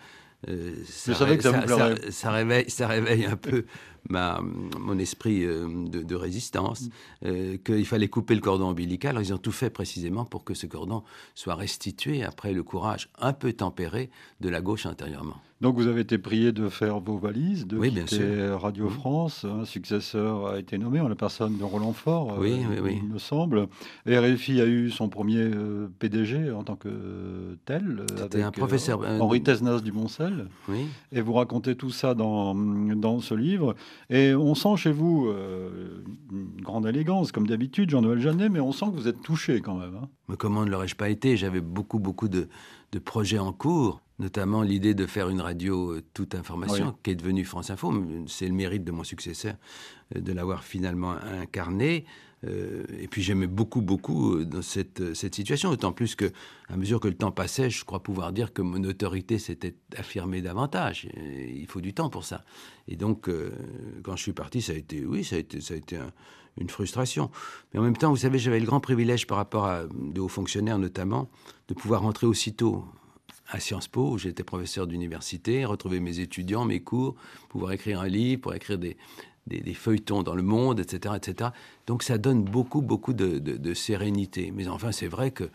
[0.48, 1.14] euh, ça,
[2.30, 3.64] réveille, ça réveille un peu
[4.08, 4.40] ma,
[4.78, 6.90] mon esprit euh, de, résistance, mm.
[7.26, 9.10] euh, qu'il fallait couper le cordon ombilical.
[9.10, 11.02] Alors, ils ont tout fait précisément pour que ce cordon
[11.34, 15.36] soit restitué après le courage un peu tempéré de la gauche intérieurement.
[15.60, 18.90] Donc vous avez été prié de faire vos valises, de oui, quitter Radio mm.
[18.90, 19.44] France.
[19.44, 23.18] Un successeur a été nommé en la personne de Roland Fort, oui, euh, il me
[23.18, 23.66] semble.
[24.06, 25.50] Et RFI a eu son premier
[25.98, 28.04] PDG en tant que tel.
[28.16, 29.00] C'était un professeur.
[29.20, 30.46] Henri Tesnas du Moncel.
[30.68, 30.86] Oui.
[31.10, 33.74] Et vous racontez tout ça dans, dans ce livre.
[34.10, 38.72] Et on sent chez vous euh, une grande élégance, comme d'habitude, Jean-Noël Jeannet, mais on
[38.72, 39.96] sent que vous êtes touché quand même.
[40.02, 40.08] Hein.
[40.28, 41.36] Mais comment ne l'aurais-je pas été?
[41.36, 42.48] J'avais beaucoup, beaucoup de,
[43.04, 47.44] projets en cours, notamment l'idée de faire une radio euh, toute information, qui est devenue
[47.44, 47.92] France Info.
[48.26, 49.54] C'est le mérite de mon successeur
[50.16, 52.04] euh, de l'avoir finalement incarné.
[52.44, 56.30] Euh, et puis j'aimais beaucoup, beaucoup euh, dans cette, euh, cette situation, d'autant plus que,
[56.68, 60.40] à mesure que le temps passait, je crois pouvoir dire que mon autorité s'était affirmée
[60.40, 61.08] davantage.
[61.16, 62.44] il faut du temps pour ça.
[62.86, 63.28] Et donc,
[64.02, 65.98] quand je suis parti, ça a été, oui, ça a été, ça a été
[66.58, 67.30] une frustration.
[67.72, 70.28] Mais en même temps, vous savez, j'avais le grand privilège par rapport à de hauts
[70.28, 71.28] fonctionnaires notamment,
[71.68, 72.84] de pouvoir rentrer aussitôt
[73.50, 77.14] à Sciences Po, où j'étais professeur d'université, retrouver mes étudiants, mes cours,
[77.48, 78.96] pouvoir écrire un livre, pour écrire des,
[79.48, 81.50] des, feuilletons dans le monde, etc., etc.
[81.86, 84.52] Donc ça donne beaucoup, beaucoup de, sérénité.
[84.54, 85.50] Mais enfin, c'est vrai qu'il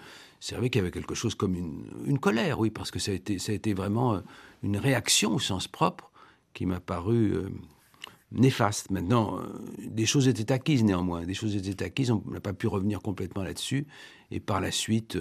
[0.51, 3.56] y avait quelque chose comme une, colère, oui, parce que ça a été, ça a
[3.56, 4.19] été vraiment euh,
[4.63, 6.12] une réaction au sens propre
[6.53, 7.49] qui m'a paru euh,
[8.32, 8.91] néfaste.
[8.91, 9.43] Maintenant, euh,
[9.86, 13.43] des choses étaient acquises néanmoins, des choses étaient acquises, on n'a pas pu revenir complètement
[13.43, 13.88] là-dessus,
[14.32, 15.17] et par la suite,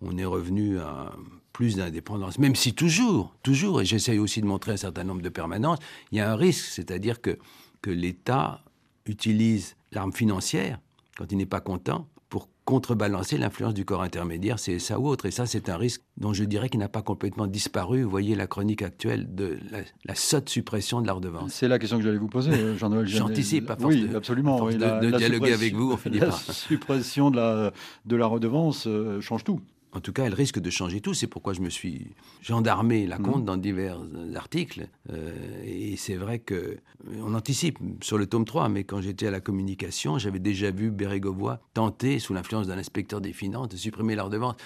[0.00, 1.12] on est revenu à
[1.56, 5.30] plus d'indépendance, même si toujours, toujours, et j'essaye aussi de montrer un certain nombre de
[5.30, 5.78] permanences,
[6.12, 7.38] il y a un risque, c'est-à-dire que
[7.86, 8.64] que l'État
[9.06, 10.80] utilise l'arme financière,
[11.16, 15.26] quand il n'est pas content, pour contrebalancer l'influence du corps intermédiaire, c'est ça ou autre.
[15.26, 18.02] Et ça, c'est un risque dont je dirais qu'il n'a pas complètement disparu.
[18.02, 19.60] Vous voyez la chronique actuelle de
[20.04, 21.52] la, sotte suppression de la redevance.
[21.52, 25.16] C'est la question que j'allais vous poser, euh, Jean-Noël J'anticipe, à force oui, absolument, de,
[25.16, 27.72] dialoguer avec vous, on finit La suppression de la,
[28.04, 29.60] de la redevance euh, change tout.
[29.96, 31.14] En tout cas, elle risque de changer tout.
[31.14, 32.08] C'est pourquoi je me suis
[32.42, 33.46] gendarmé la compte mmh.
[33.46, 33.98] dans divers
[34.34, 34.88] articles.
[35.10, 35.32] Euh,
[35.64, 36.76] et c'est vrai que
[37.22, 40.90] on anticipe sur le tome 3, mais quand j'étais à la communication, j'avais déjà vu
[40.90, 44.56] Bérégovoy tenter, sous l'influence d'un inspecteur des finances, de supprimer la redevance.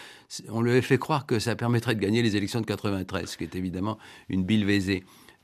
[0.49, 3.37] On lui avait fait croire que ça permettrait de gagner les élections de 93, ce
[3.37, 4.65] qui est évidemment une bille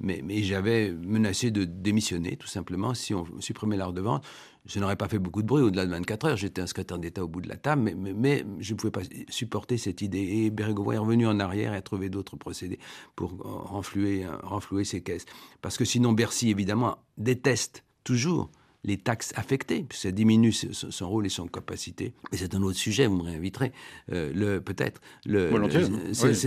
[0.01, 4.23] Mais, mais j'avais menacé de démissionner, tout simplement, si on supprimait la redevance
[4.67, 6.37] je n'aurais pas fait beaucoup de bruit au-delà de 24 heures.
[6.37, 9.79] J'étais un secrétaire d'État au bout de la table, mais, je ne pouvais pas supporter
[9.79, 10.19] cette idée.
[10.19, 12.79] Et Bérégovoy est revenu en arrière et a trouvé d'autres procédés
[13.15, 15.27] pour renflouer, renflouer ses caisses.
[15.63, 18.51] Parce que sinon, Bercy, évidemment, déteste toujours
[18.87, 22.13] les taxes affectées, ça diminue son, rôle et son capacité.
[22.33, 23.73] Et c'est un autre sujet, vous me réinviterez,
[24.13, 25.01] euh, le peut-être.
[25.27, 25.51] Le,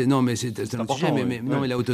[0.06, 1.12] non, mais c'est un autre sujet.
[1.12, 1.92] Mais, non, mais la haute,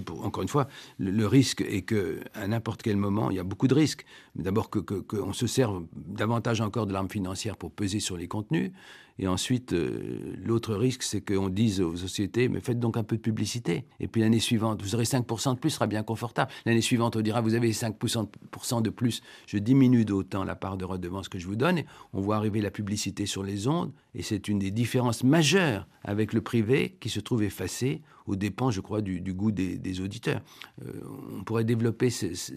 [0.00, 0.68] pour, encore une fois,
[0.98, 4.04] le, risque est que à n'importe quel moment, il y a beaucoup de risques.
[4.34, 8.72] D'abord que qu'on se serve davantage encore de l'arme financière pour peser sur les contenus.
[9.18, 13.16] Et ensuite, euh, l'autre risque, c'est qu'on dise aux sociétés, mais faites donc un peu
[13.16, 13.84] de publicité.
[14.00, 16.50] Et puis l'année suivante, vous aurez 5% de plus, ce sera bien confortable.
[16.66, 20.84] L'année suivante, on dira, vous avez 5% de plus, je diminue d'autant la part de
[20.84, 21.82] redevance que je vous donne.
[22.12, 26.32] on voit arriver la publicité sur les ondes, et c'est une des différences majeures avec
[26.32, 30.40] le privé qui se trouve effacée aux dépens, je crois, du, goût des, auditeurs.
[30.82, 30.90] Euh,
[31.38, 32.08] on pourrait développer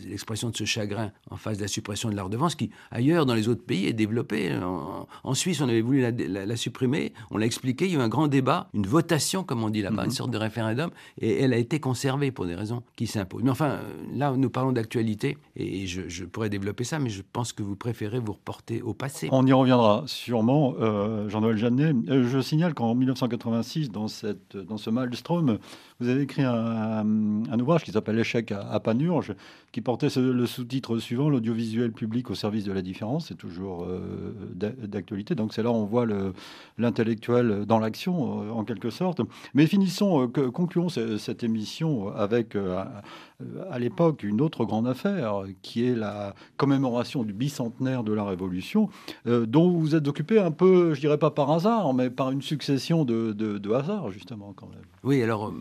[0.05, 3.33] l'expression de ce chagrin en face de la suppression de la redevance, qui ailleurs dans
[3.33, 4.57] les autres pays est développée.
[5.23, 8.07] En, Suisse, on avait voulu la, supprimer, on l'a expliqué, il y a eu un
[8.07, 10.15] grand débat, une votation, comme on dit là-bas, une mhm.
[10.15, 10.89] sorte de référendum,
[11.19, 13.43] et elle a été conservée pour des raisons qui s'imposent.
[13.43, 13.79] Mais enfin,
[14.13, 18.19] là, nous parlons d'actualité, et je, pourrais développer ça, mais je pense que vous préférez
[18.19, 19.27] vous reporter au passé.
[19.31, 21.93] On y reviendra sûrement, euh, Jeannet.
[22.09, 25.57] Euh, je signale qu'en 1986, dans, cette, dans ce maelstrom,
[25.99, 29.33] vous avez écrit un, ouvrage qui s'appelle L'échec à, Panurge,
[29.71, 33.27] qui portait le sous-titre suivant L'audiovisuel public au service de la différence.
[33.29, 35.33] C'est toujours euh, d'actualité.
[35.33, 36.05] Donc c'est là on voit
[36.77, 39.21] l'intellectuel dans l'action, euh, en quelque sorte.
[39.55, 42.55] Mais finissons, euh, concluons cette émission avec
[43.69, 48.89] à l'époque une autre grande affaire, qui est la commémoration du bicentenaire de la Révolution,
[49.25, 52.41] dont vous vous êtes occupé un peu, je dirais pas par hasard, mais par une
[52.41, 54.81] succession de, de, hasards, justement, quand même.
[55.03, 55.53] Oui, alors, euh,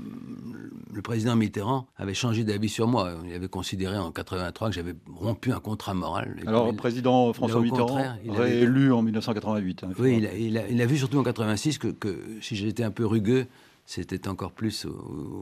[0.91, 3.13] le président Mitterrand avait changé d'avis sur moi.
[3.27, 6.41] Il avait considéré en 83 que j'avais rompu un contrat moral.
[6.47, 9.85] Alors, le président François Mitterrand, réélu en 1988.
[9.85, 12.91] Hein, oui, il a, il, a, vu surtout en 86 que, que si j'étais un
[12.91, 13.47] peu rugueux,
[13.85, 14.87] c'était encore plus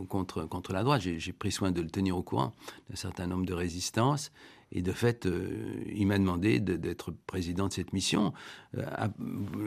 [0.09, 1.01] contre, contre la droite.
[1.01, 2.53] J'ai pris soin de le tenir au courant
[2.91, 4.33] d'un certain nombre de résistances.
[4.75, 8.33] Et de fait, euh, il m'a demandé d'être président de cette mission.
[8.77, 8.85] Euh,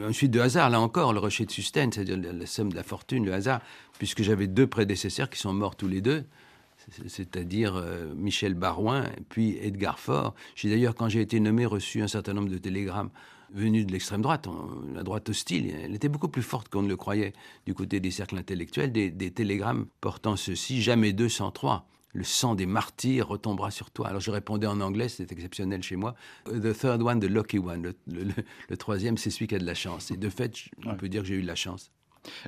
[0.06, 3.24] ensuite, de hasard, là encore, le rocher de Sustaine, c'est-à-dire la, somme de la fortune,
[3.24, 3.60] le hasard,
[3.98, 6.24] puisque j'avais deux prédécesseurs qui sont morts tous les deux,
[7.06, 10.34] c'est-à-dire euh, Michel Barouin puis Edgar Faure.
[10.54, 13.10] J'ai d'ailleurs, quand j'ai été nommé, reçu un certain nombre de télégrammes
[13.50, 14.46] venue de l'extrême droite,
[14.94, 17.32] la droite hostile, elle était beaucoup plus forte qu'on ne le croyait
[17.66, 23.28] du côté des cercles intellectuels, des, télégrammes portant ceci, jamais 203 le sang des martyrs
[23.28, 24.08] retombera sur toi.
[24.08, 26.14] Alors je répondais en anglais, c'était exceptionnel chez moi.
[26.46, 27.92] The third one, the lucky one.
[28.06, 30.10] Le, troisième, c'est celui qui a de la chance.
[30.10, 30.52] Et de fait,
[30.86, 31.90] on peut dire que j'ai eu de la chance.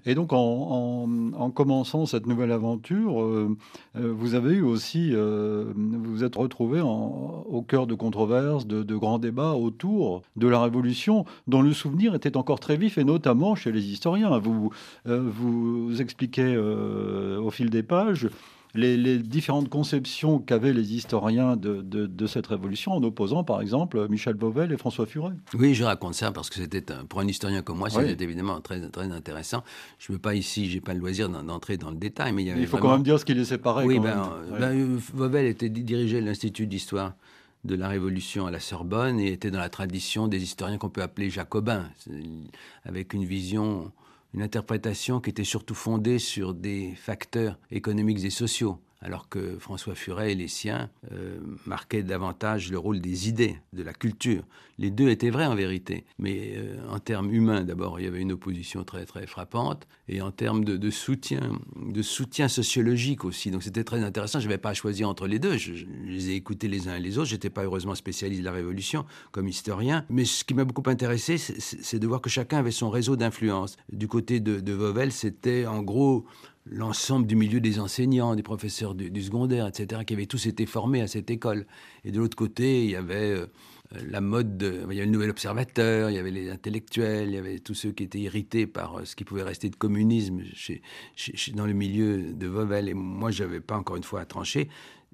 [0.05, 3.57] Et donc, en, commençant cette nouvelle aventure, euh,
[3.97, 9.19] euh, vous avez eu aussi, euh, vous êtes retrouvé au cœur de controverses, de, grands
[9.19, 13.73] débats autour de la Révolution, dont le souvenir était encore très vif, et notamment chez
[13.73, 14.39] les historiens.
[14.39, 14.71] Vous,
[15.07, 18.29] vous expliquez au fil des pages
[18.75, 24.73] les, différentes conceptions qu'avaient les historiens de, cette révolution en opposant par exemple Michel Beauvel
[24.73, 25.33] et François Furet.
[25.55, 28.81] Oui, je raconte ça parce que c'était pour un historien comme moi, c'était évidemment très,
[28.89, 29.63] très intéressant.
[29.99, 32.67] Je ne veux pas ici, j'ai pas le loisir d'entrer dans le détail, mais il
[32.67, 33.85] faut quand même dire ce qui les séparait.
[33.85, 37.15] Oui, ben, ben, Beauvel était dirigé l'Institut d'histoire
[37.65, 41.03] de la Révolution à la Sorbonne et était dans la tradition des historiens qu'on peut
[41.03, 41.89] appeler jacobins,
[42.85, 43.93] avec une vision
[44.35, 49.95] une interprétation qui était surtout fondée sur des facteurs économiques et sociaux alors que François
[49.95, 54.43] Furet et les siens euh, marquaient davantage le rôle des idées, de la culture.
[54.79, 58.21] Les deux étaient vrais en vérité, mais euh, en termes humains, d'abord, il y avait
[58.21, 63.51] une opposition très très frappante, et en termes de, soutien, de soutien sociologique aussi.
[63.51, 64.41] Donc c'était très intéressant.
[64.41, 65.57] Je n'avais pas à choisir entre les deux.
[65.57, 65.73] Je,
[66.05, 67.29] les ai écoutés les uns et les autres.
[67.29, 71.39] J'étais pas heureusement spécialiste de la Révolution comme historien, mais ce qui m'a beaucoup intéressé,
[71.39, 73.77] c'est de voir que chacun avait son réseau d'influence.
[73.93, 76.27] Du côté de, de Vauvel, c'était en gros
[76.67, 81.01] l'ensemble du milieu des enseignants, des professeurs du, secondaire, etc., qui avaient tous été formés
[81.01, 81.67] à cette école.
[82.05, 83.47] Et de l'autre côté, il y avait euh,
[84.09, 87.35] la mode, de, il y avait le nouvel observateur, il y avait les intellectuels, il
[87.35, 90.43] y avait tous ceux qui étaient irrités par euh, ce qui pouvait rester de communisme
[90.55, 90.83] chez,
[91.55, 92.89] dans le milieu de Vauvel.
[92.89, 94.69] Et moi, je n'avais pas encore une fois à trancher.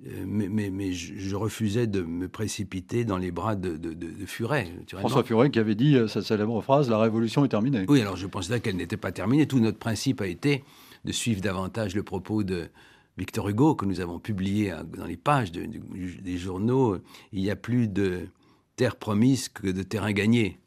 [0.06, 4.70] Euh, mais, mais, je, refusais de me précipiter dans les bras de, de, Furet.
[4.90, 7.86] François Furet qui avait dit sa célèbre phrase La révolution est terminée.
[7.88, 9.46] Oui, alors je pensais qu'elle n'était pas terminée.
[9.46, 10.64] Tout notre principe a été
[11.06, 12.68] de suivre davantage le propos de
[13.16, 16.98] Victor Hugo que nous avons publié dans les pages des journaux.
[17.32, 18.26] Il y a plus de
[18.74, 20.58] terre promise que de terrain gagné.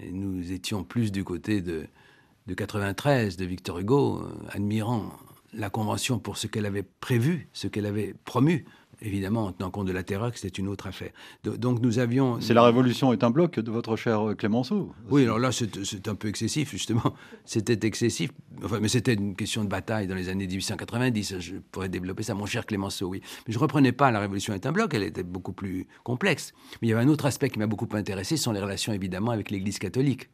[0.00, 1.86] Et nous étions plus du côté de,
[2.46, 5.12] de 93 de Victor Hugo, euh, admirant
[5.52, 8.64] la Convention pour ce qu'elle avait prévu, ce qu'elle avait promu,
[9.02, 11.10] évidemment, en tenant compte de la terreur, que c'était une autre affaire.
[11.44, 12.40] donc nous avions...
[12.40, 14.92] C'est la Révolution est un bloc de votre cher Clémenceau.
[15.10, 17.14] Oui, alors là, c'est un peu excessif, justement.
[17.44, 18.30] C'était excessif,
[18.62, 21.40] enfin, mais c'était une question de bataille dans les années 1890.
[21.40, 23.20] Je pourrais développer ça, mon cher Clémenceau, oui.
[23.46, 26.52] Mais je ne reprenais pas la Révolution est un bloc, elle était beaucoup plus complexe.
[26.80, 28.92] Mais il y avait un autre aspect qui m'a beaucoup intéressé, ce sont les relations,
[28.92, 30.30] évidemment, avec l'Église catholique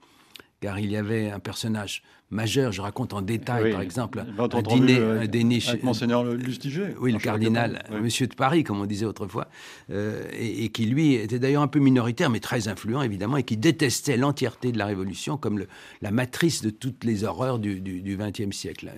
[0.60, 4.98] car il y avait un personnage majeur, je raconte en détail, par exemple, un dîner,
[4.98, 6.94] un dîner avec Monseigneur Lustiger.
[7.00, 9.48] Oui, le cardinal, Monsieur de Paris, comme on disait autrefois,
[9.90, 13.56] euh, et, qui lui était d'ailleurs un peu minoritaire, mais très influent évidemment, et qui
[13.56, 15.68] détestait l'entièreté de la Révolution comme le,
[16.02, 18.92] la matrice de toutes les horreurs du XXe siècle.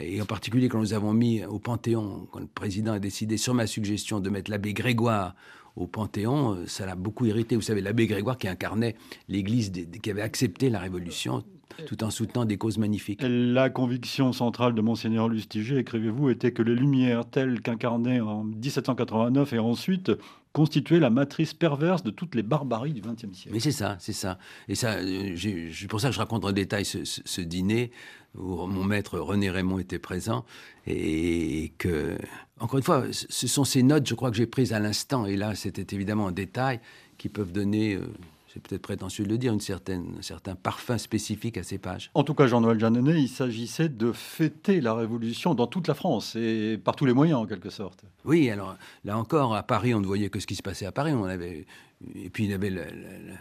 [0.00, 3.54] Et en particulier quand nous avons mis au Panthéon, quand le président a décidé, sur
[3.54, 5.34] ma suggestion, de mettre l'abbé Grégoire
[5.76, 7.56] au Panthéon, euh, ça l'a beaucoup irrité.
[7.56, 8.96] Vous savez, l'abbé Grégoire qui incarnait
[9.28, 9.72] l'Église
[10.02, 11.42] qui avait accepté la Révolution,
[11.86, 13.20] tout en soutenant des causes magnifiques.
[13.22, 19.52] La conviction centrale de Monseigneur Lustiger, écrivez-vous, était que les Lumières, telles qu'incarnées en 1789
[19.52, 20.12] et ensuite,
[20.52, 23.50] constituaient la matrice perverse de toutes les barbaries du XXe siècle.
[23.52, 24.38] Mais c'est ça, c'est ça.
[24.68, 27.90] Et ça, euh, c'est pour ça que je raconte en détail ce, dîner
[28.36, 30.44] où mon maître René Raymond était présent
[30.86, 32.16] et que,
[32.60, 35.26] encore une fois, ce sont ces notes, je crois, que j'ai prises à l'instant.
[35.26, 36.80] Et là, c'était évidemment en détail
[37.16, 38.06] qui peuvent donner euh,
[38.54, 42.12] c'est peut-être prétentieux de le dire, une certaine, un certain parfum spécifique à ces pages.
[42.14, 46.36] En tout cas, Jean-Noël Jeanneney, il s'agissait de fêter la Révolution dans toute la France
[46.36, 48.04] et par tous les moyens, en quelque sorte.
[48.24, 50.92] Oui, alors là encore, à Paris, on ne voyait que ce qui se passait à
[50.92, 51.12] Paris.
[51.12, 51.66] On avait,
[52.14, 52.72] et puis il avait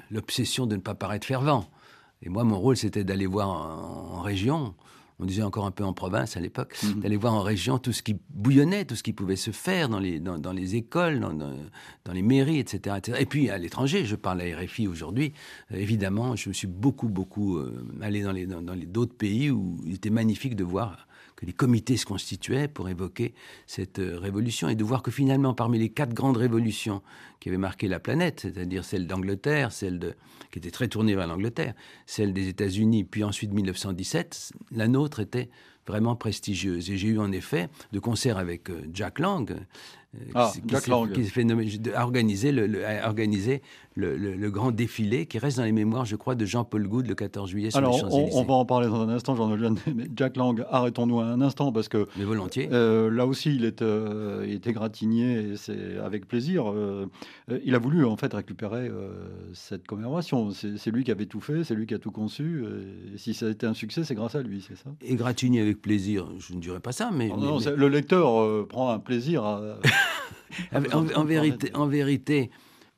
[0.10, 1.70] l'obsession de ne pas paraître fervent.
[2.24, 4.74] Et moi, mon rôle, c'était d'aller voir en région
[5.20, 7.02] on disait encore un peu en province à l'époque, mhm.
[7.02, 10.00] d'aller voir en région tout ce qui bouillonnait, tout ce qui pouvait se faire dans
[10.00, 14.58] les, dans, les écoles, dans, les mairies, etc., Et puis à l'étranger, je parle à
[14.58, 15.34] RFI aujourd'hui,
[15.72, 19.50] euh, évidemment, je me suis beaucoup, beaucoup euh, allé dans les, dans, les d'autres pays
[19.50, 21.08] où il était magnifique de voir
[21.46, 23.34] les comités se constituaient pour évoquer
[23.68, 27.02] cette euh, révolution et de voir que finalement, parmi les quatre grandes révolutions
[27.40, 30.16] qui avaient marqué la planète, c'est-à-dire celle d'Angleterre, celle
[30.52, 31.74] qui était très tournée vers l'Angleterre,
[32.06, 35.50] celle des États-Unis, puis ensuite 1917, la nôtre était
[35.88, 36.90] vraiment prestigieuse.
[36.90, 39.54] Et j'ai eu en effet, de concert avec euh, Jack Lang,
[40.36, 45.72] ah, qui, s'est fait nommer, a organisé, le, le, grand défilé qui reste dans les
[45.72, 48.32] mémoires, je crois, de Jean-Paul Goud le 14 juillet sur Alors, les Champs-Élysées.
[48.36, 51.72] On, on, va en parler dans un instant, Jean mais Jack Lang, arrêtons-nous un instant
[51.72, 52.08] parce que.
[52.18, 52.70] Mais volontiers.
[52.72, 56.72] Euh, là aussi, il est, euh, il et c'est avec plaisir.
[56.72, 57.08] Euh,
[57.64, 58.90] il a voulu en fait récupérer
[59.54, 60.52] cette commémoration.
[60.52, 62.64] C'est lui qui avait tout fait, c'est lui qui a tout conçu.
[63.14, 64.92] Et si ça a été un succès, c'est grâce à lui, c'est ça?
[65.02, 67.30] Et gratigné avec plaisir, je ne dirais pas ça, mais.
[67.30, 69.78] non, Le lecteur prend un plaisir à.
[71.16, 72.50] en, vérité, en vérité,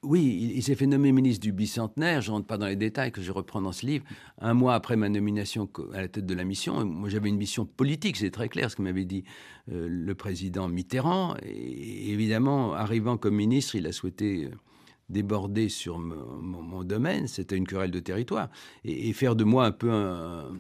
[0.04, 2.22] oui, il, s'est fait nommer ministre du bicentenaire.
[2.22, 4.06] Je ne rentre pas dans les détails que je reprends dans ce livre.
[4.40, 7.66] Un mois après ma nomination à la tête de la mission, moi j'avais une mission
[7.66, 9.24] politique, c'est très clair ce que m'avait dit
[9.72, 11.36] euh, le président Mitterrand.
[11.44, 14.52] Et évidemment, arrivant comme ministre, il a souhaité euh,
[15.10, 17.28] déborder sur mon, domaine.
[17.28, 18.50] C'était une querelle de territoire
[18.84, 20.52] et, et, faire de moi un peu un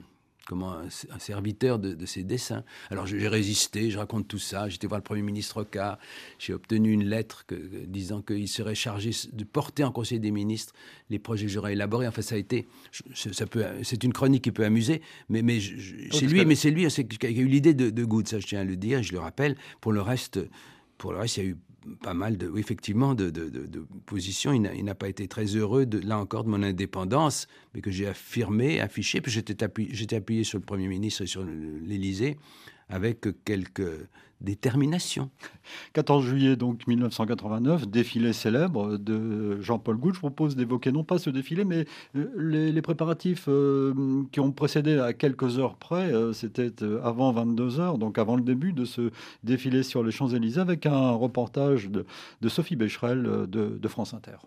[0.46, 2.64] comment un, serviteur de, ses dessins.
[2.89, 4.70] Alors j'ai résisté, je raconte tout ça.
[4.70, 5.98] J'étais voir le Premier ministre Rocard.
[6.39, 10.74] J'ai obtenu une lettre que, disant qu'il serait chargé de porter en Conseil des ministres
[11.10, 12.08] les projets que j'aurais élaborés.
[12.08, 12.68] Enfin, ça a été,
[13.14, 15.60] ça peut, c'est une chronique qui peut amuser, mais, mais
[16.12, 18.62] c'est lui, mais c'est lui qui a eu l'idée de, de Good, ça je tiens
[18.62, 19.56] à le dire, je le rappelle.
[19.82, 20.39] Pour le reste,
[20.98, 21.58] pour le reste, il y a eu
[22.02, 23.32] pas mal de, effectivement, de,
[24.06, 24.54] positions.
[24.54, 28.08] Il n'a pas été très heureux, de, là encore, de mon indépendance, mais que j'ai
[28.08, 29.22] affirmé, affiché.
[29.22, 32.38] Puis j'étais appuyé, appuyé sur le Premier ministre et sur l'Élysée
[32.90, 34.08] avec quelques
[34.46, 35.30] détermination.
[35.93, 40.16] 14 juillet donc 1989, défilé célèbre de Jean-Paul Goutte.
[40.16, 41.86] Je propose d'évoquer non pas ce défilé, mais
[42.16, 46.14] euh, les, préparatifs euh, qui ont précédé à quelques heures près.
[46.14, 46.72] Euh, c'était
[47.04, 49.12] avant 22 heures, donc avant le début de ce
[49.43, 52.06] défilé sur les Champs-Élysées, avec un reportage de,
[52.48, 54.38] Sophie Becherel de France Inter.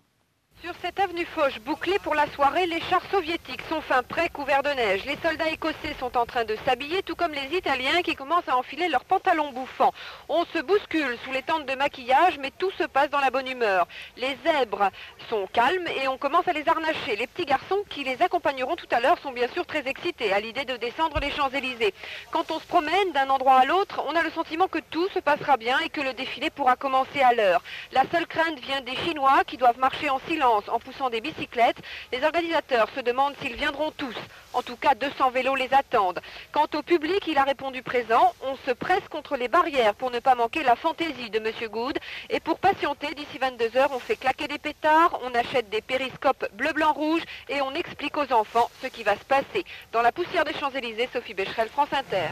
[0.60, 4.64] Sur cette avenue Foch, bouclée pour la soirée, les chars soviétiques sont fin prêts couverts
[4.64, 5.04] de neige.
[5.04, 8.56] Les soldats écossais sont en train de s'habiller, tout comme les Italiens qui commencent à
[8.56, 9.94] enfiler leurs pantalons bouffants.
[10.28, 13.46] On se bouscule sous les tentes de maquillage, mais tout se passe dans la bonne
[13.46, 13.86] humeur.
[14.16, 14.90] Les zèbres
[15.30, 17.14] sont calmes et on commence à les harnacher.
[17.14, 20.40] Les petits garçons qui les accompagneront tout à l'heure sont bien sûr très excités à
[20.40, 21.94] l'idée de descendre les Champs-Élysées.
[22.32, 25.20] Quand on se promène d'un endroit à l'autre, on a le sentiment que tout se
[25.20, 27.62] passera bien et que le défilé pourra commencer à l'heure.
[27.92, 31.78] La seule crainte vient des Chinois qui doivent marcher en silence en poussant des bicyclettes.
[32.12, 34.16] Les organisateurs se demandent s'ils viendront tous.
[34.54, 36.20] En tout cas, 200 vélos les attendent.
[36.52, 38.34] Quant au public, il a répondu présent.
[38.42, 41.52] On se presse contre les barrières pour ne pas manquer la fantaisie de M.
[41.70, 41.98] Good.
[42.30, 46.48] Et pour patienter, d'ici 22 heures, on fait claquer des pétards, on achète des périscopes
[46.54, 49.64] bleu, blanc, rouge et on explique aux enfants ce qui va se passer.
[49.92, 52.28] Dans la poussière des Champs-Élysées, Sophie Becherel, France Inter.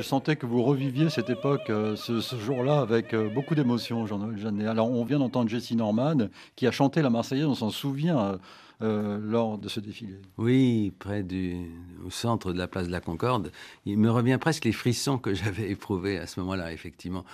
[0.00, 4.38] Je sentais que vous reviviez cette époque, euh, ce, jour-là, avec euh, beaucoup d'émotion, Jean-Noël
[4.38, 4.66] Jeannet.
[4.66, 8.38] Alors, on vient d'entendre Jessie Norman, qui a chanté la Marseillaise, on s'en souvient.
[8.82, 10.14] Euh, lors de ce défilé.
[10.38, 11.66] Oui, près du,
[12.02, 13.52] au centre de la place de la Concorde.
[13.84, 17.26] Il me revient presque les frissons que j'avais éprouvés à ce moment-là, effectivement.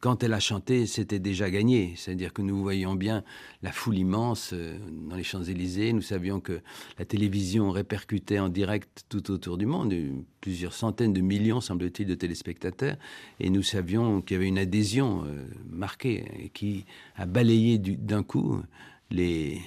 [0.00, 1.92] Quand elle a chanté, c'était déjà gagné.
[1.96, 3.24] C'est-à-dire que nous voyions bien
[3.62, 4.78] la foule immense euh,
[5.10, 5.92] dans les Champs-Élysées.
[5.92, 6.62] Nous savions que
[6.98, 9.94] la télévision répercutait en direct tout autour du monde,
[10.40, 12.96] plusieurs centaines de millions, semble-t-il, de téléspectateurs.
[13.38, 16.86] Et nous savions qu'il y avait une adhésion euh, marquée qui
[17.16, 18.62] a balayé d'un coup
[19.10, 19.60] les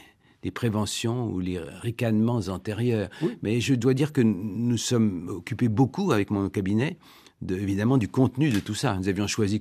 [0.43, 3.09] les préventions ou les ricanements antérieurs.
[3.41, 6.97] Mais je dois dire que nous sommes occupés beaucoup avec mon cabinet
[7.49, 8.95] évidemment du contenu de tout ça.
[8.97, 9.59] Nous avions choisi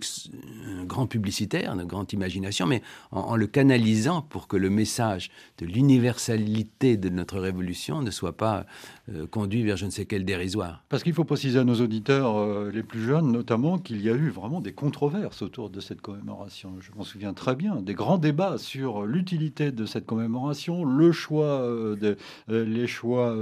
[0.66, 5.66] un grand publicitaire, une grande imagination, mais en, le canalisant pour que le message de
[5.66, 8.66] l'universalité de notre révolution ne soit pas
[9.10, 10.84] euh, conduit vers je ne sais quel dérisoire.
[10.88, 14.14] Parce qu'il faut préciser à nos auditeurs, euh, les plus jeunes notamment, qu'il y a
[14.14, 16.74] eu vraiment des controverses autour de cette commémoration.
[16.80, 21.62] Je m'en souviens très bien, des grands débats sur l'utilité de cette commémoration, le choix,
[21.62, 22.16] euh, de,
[22.48, 23.34] les choix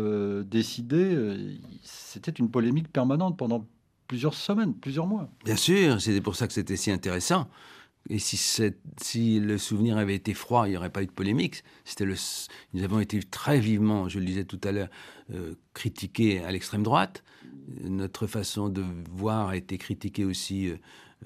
[0.45, 1.17] décidés.
[1.83, 3.67] C'était une polémique permanente pendant
[4.09, 5.31] plusieurs semaines, plusieurs mois.
[5.45, 7.49] Bien sûr, c'était pour ça que c'était si intéressant.
[8.11, 11.63] Et si, le souvenir avait été froid, il n'y aurait pas eu de polémique.
[11.85, 12.07] C'était
[12.73, 14.89] nous avons été très vivement, je le disais tout à l'heure,
[15.35, 17.23] euh, critiqués à l'extrême droite.
[17.83, 20.71] Notre façon de voir a été critiquée aussi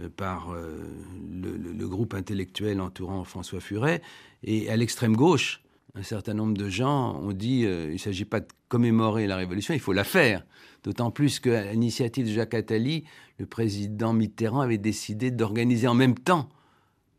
[0.00, 0.82] euh, par euh,
[1.30, 4.02] le, groupe intellectuel entourant François Furet.
[4.42, 5.62] Et à l'extrême gauche,
[5.94, 9.36] un certain nombre de gens ont dit euh, il ne s'agit pas de commémorer la
[9.36, 10.44] Révolution, il faut la faire.
[10.84, 13.04] D'autant plus qu'à l'initiative de Jacques Attali,
[13.38, 16.48] le président Mitterrand avait décidé d'organiser en même temps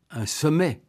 [0.09, 0.81] un sommet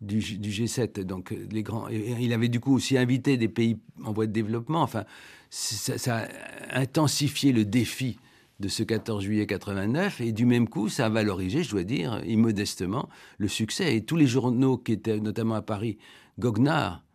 [0.00, 1.02] du, G7.
[1.02, 4.82] Donc, grands, il avait du coup aussi invité des pays en voie de développement.
[4.82, 5.04] Enfin,
[5.50, 6.26] ça, ça
[6.70, 8.18] a intensifié le défi
[8.60, 12.22] de ce 14 juillet 89 et du même coup ça a valorisé, je dois dire,
[12.26, 13.08] immodestement,
[13.38, 13.96] le succès.
[13.96, 15.98] Et tous les journaux qui étaient notamment à Paris,
[16.38, 17.05] Goguenard,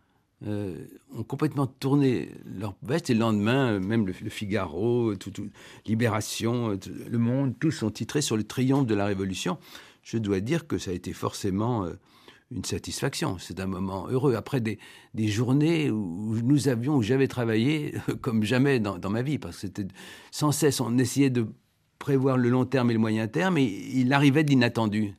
[0.48, 0.76] euh,
[1.16, 5.32] ont complètement tourné leur veste et le lendemain, même le, Figaro, tout,
[5.86, 6.80] Libération,
[7.10, 9.60] Le Monde, tous sont titrés sur le triomphe de la Révolution.
[10.02, 11.94] Je dois dire que ça a été forcément euh,
[12.50, 13.38] une satisfaction.
[13.38, 14.34] C'est un moment heureux.
[14.34, 14.80] Après des,
[15.16, 19.62] journées où nous avions, où j'avais travaillé comme jamais dans, dans, ma vie, parce que
[19.62, 19.88] c'était
[20.32, 21.46] sans cesse, on essayait de
[22.00, 25.14] prévoir le long terme et le moyen terme, et il arrivait d'inattendu.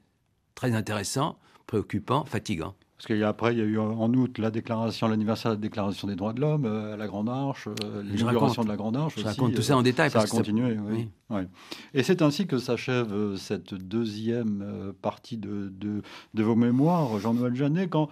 [0.57, 2.75] Très intéressant, préoccupant, fatigant.
[3.03, 6.15] Parce qu'après, il y a eu en août la déclaration, l'anniversaire de la Déclaration des
[6.15, 9.15] droits de l'homme, euh, la Grande Arche, euh, l'inauguration de la Grande Arche.
[9.19, 10.11] Je raconte tout ça en détail.
[10.11, 11.09] Ça a continué, oui.
[11.95, 16.03] Et c'est ainsi que s'achève euh, cette deuxième partie de, de,
[16.35, 18.09] de vos mémoires, Jean-Noël Jeannet, quand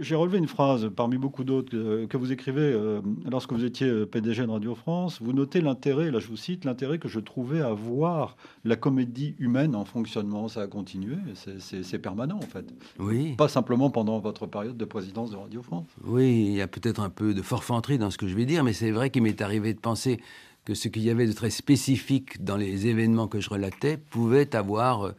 [0.00, 4.06] j'ai relevé une phrase parmi beaucoup d'autres que, vous écrivez euh, lorsque vous étiez euh,
[4.06, 5.20] PDG de Radio France.
[5.20, 9.34] Vous notez l'intérêt, là je vous cite, l'intérêt que je trouvais à voir la comédie
[9.38, 10.48] humaine en fonctionnement.
[10.48, 11.16] Ça a continué,
[11.58, 12.66] c'est permanent en fait.
[12.98, 13.34] Oui.
[13.36, 15.86] Pas simplement pendant votre période de présidence de Radio France.
[16.04, 18.64] Oui, il y a peut-être un peu de forfanterie dans ce que je vais dire,
[18.64, 20.20] mais c'est vrai qu'il m'est arrivé de penser
[20.64, 24.56] que ce qu'il y avait de très spécifique dans les événements que je relatais pouvait
[24.56, 25.12] avoir euh,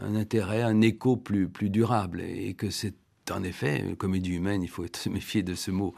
[0.00, 2.70] un intérêt, un écho plus, plus durable, et que
[3.30, 5.94] c'est en effet, une comédie humaine, il faut se méfier de ce mot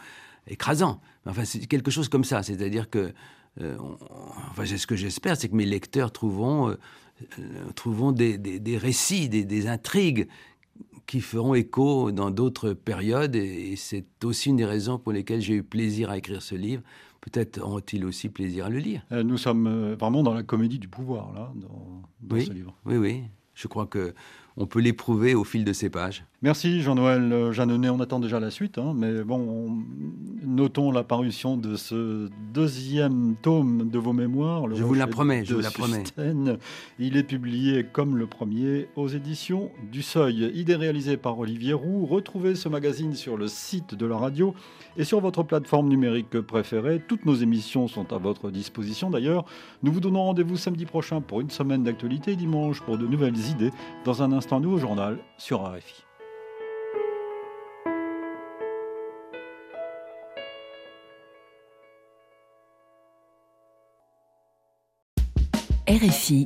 [0.46, 1.00] écrasant.
[1.24, 2.42] Enfin, c'est quelque chose comme ça.
[2.42, 3.12] C'est-à-dire que,
[3.60, 3.76] euh,
[4.50, 6.76] enfin, c'est ce que j'espère, c'est que mes lecteurs trouveront, euh,
[7.74, 8.38] trouveront des,
[8.76, 10.28] récits, des, intrigues
[11.06, 13.34] qui feront écho dans d'autres périodes.
[13.34, 16.82] Et, c'est aussi une des raisons pour lesquelles j'ai eu plaisir à écrire ce livre.
[17.22, 19.06] Peut-être auront-ils aussi plaisir à le lire.
[19.10, 22.02] Euh, nous sommes vraiment dans la comédie du pouvoir, là, dans,
[22.38, 22.76] ce livre.
[22.84, 23.22] Oui, oui.
[23.54, 24.14] Je crois que
[24.56, 26.24] on peut l'éprouver au fil de ces pages.
[26.42, 27.88] Merci Jean-Noël euh, Jeannonnet.
[27.88, 29.78] On attend déjà la suite, hein, mais bon,
[30.44, 34.64] notons la parution de ce deuxième tome de vos mémoires.
[34.74, 36.02] je vous la promets, je vous la promets.
[36.98, 40.50] Il est publié comme le premier aux éditions du Seuil.
[40.56, 42.06] Idée réalisée par Olivier Roux.
[42.06, 44.52] Retrouvez ce magazine sur le site de la radio
[44.96, 47.00] et sur votre plateforme numérique préférée.
[47.06, 49.44] Toutes nos émissions sont à votre disposition d'ailleurs.
[49.84, 53.70] Nous vous donnons rendez-vous samedi prochain pour une semaine d'actualité, dimanche pour de nouvelles idées
[54.04, 56.01] dans un instant nouveau journal sur RFI.
[66.02, 66.40] RFI